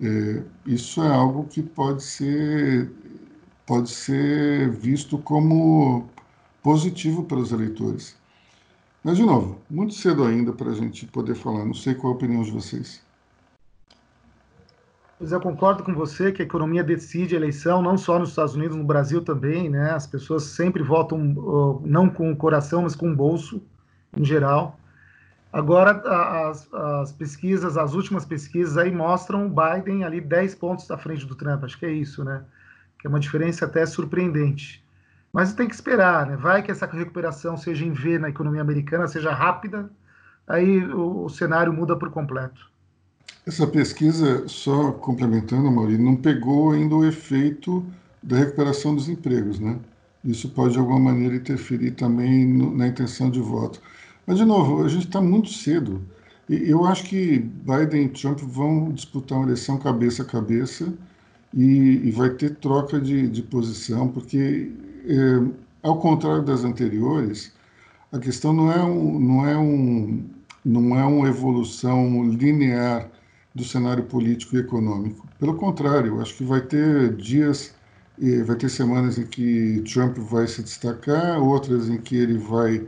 [0.00, 2.90] é, isso é algo que pode ser
[3.66, 6.08] pode ser visto como
[6.62, 8.15] positivo para os eleitores.
[9.06, 11.64] Mas, de novo, muito cedo ainda para a gente poder falar.
[11.64, 13.00] Não sei qual a opinião de vocês.
[15.16, 18.56] Pois eu concordo com você que a economia decide a eleição, não só nos Estados
[18.56, 19.92] Unidos, no Brasil também, né?
[19.92, 21.20] As pessoas sempre votam
[21.84, 23.62] não com o coração, mas com o bolso,
[24.16, 24.76] em geral.
[25.52, 25.92] Agora,
[26.48, 31.24] as, as, pesquisas, as últimas pesquisas aí mostram o Biden ali 10 pontos à frente
[31.24, 32.42] do Trump, acho que é isso, né?
[32.98, 34.84] Que é uma diferença até surpreendente.
[35.36, 36.34] Mas tem que esperar, né?
[36.34, 39.90] Vai que essa recuperação seja em V na economia americana, seja rápida,
[40.48, 42.70] aí o, o cenário muda por completo.
[43.46, 47.84] Essa pesquisa, só complementando, Maurício, não pegou ainda o efeito
[48.22, 49.78] da recuperação dos empregos, né?
[50.24, 53.78] Isso pode, de alguma maneira, interferir também no, na intenção de voto.
[54.26, 56.00] Mas, de novo, a gente está muito cedo.
[56.48, 60.90] E eu acho que Biden e Trump vão disputar uma eleição cabeça a cabeça
[61.52, 64.72] e, e vai ter troca de, de posição, porque
[65.06, 65.42] é,
[65.82, 67.52] ao contrário das anteriores,
[68.12, 70.24] a questão não é, um, não, é um,
[70.64, 73.10] não é uma evolução linear
[73.54, 75.26] do cenário político e econômico.
[75.38, 77.74] Pelo contrário, acho que vai ter dias
[78.18, 82.86] e vai ter semanas em que Trump vai se destacar, outras em que ele vai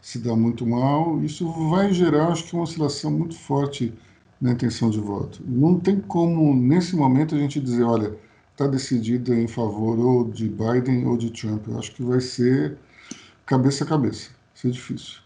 [0.00, 1.22] se dar muito mal.
[1.22, 3.92] Isso vai gerar, acho que, uma oscilação muito forte
[4.40, 5.42] na intenção de voto.
[5.46, 8.14] Não tem como, nesse momento, a gente dizer, olha,
[8.56, 11.68] está decidida em favor ou de Biden ou de Trump.
[11.68, 12.78] Eu acho que vai ser
[13.44, 14.30] cabeça a cabeça.
[14.30, 15.18] Vai ser difícil.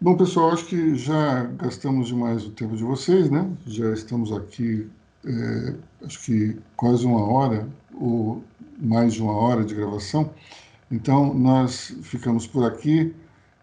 [0.00, 3.48] Bom, pessoal, acho que já gastamos demais o tempo de vocês, né?
[3.66, 4.88] Já estamos aqui,
[5.24, 8.42] é, acho que quase uma hora ou
[8.76, 10.28] mais de uma hora de gravação.
[10.90, 13.14] Então, nós ficamos por aqui.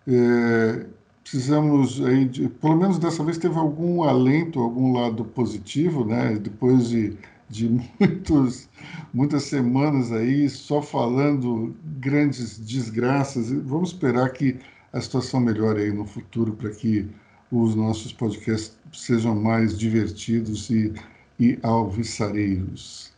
[0.07, 0.85] É,
[1.23, 6.37] precisamos aí, de, pelo menos dessa vez, teve algum alento, algum lado positivo, né?
[6.39, 7.17] Depois de,
[7.49, 7.69] de
[7.99, 8.69] muitos,
[9.13, 13.51] muitas semanas aí só falando grandes desgraças.
[13.51, 14.59] Vamos esperar que
[14.93, 17.09] a situação melhore aí no futuro para que
[17.51, 20.93] os nossos podcasts sejam mais divertidos e,
[21.39, 23.13] e alvissareiros.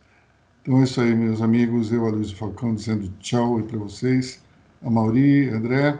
[0.62, 1.90] Então é isso aí, meus amigos.
[1.90, 4.42] Eu, Aloysio Falcão, dizendo tchau aí para vocês.
[4.82, 5.98] A Mauri, André.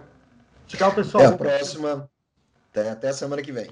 [0.66, 1.24] Tchau, pessoal.
[1.24, 2.10] Até a próxima.
[2.70, 3.70] Até, até a semana que vem.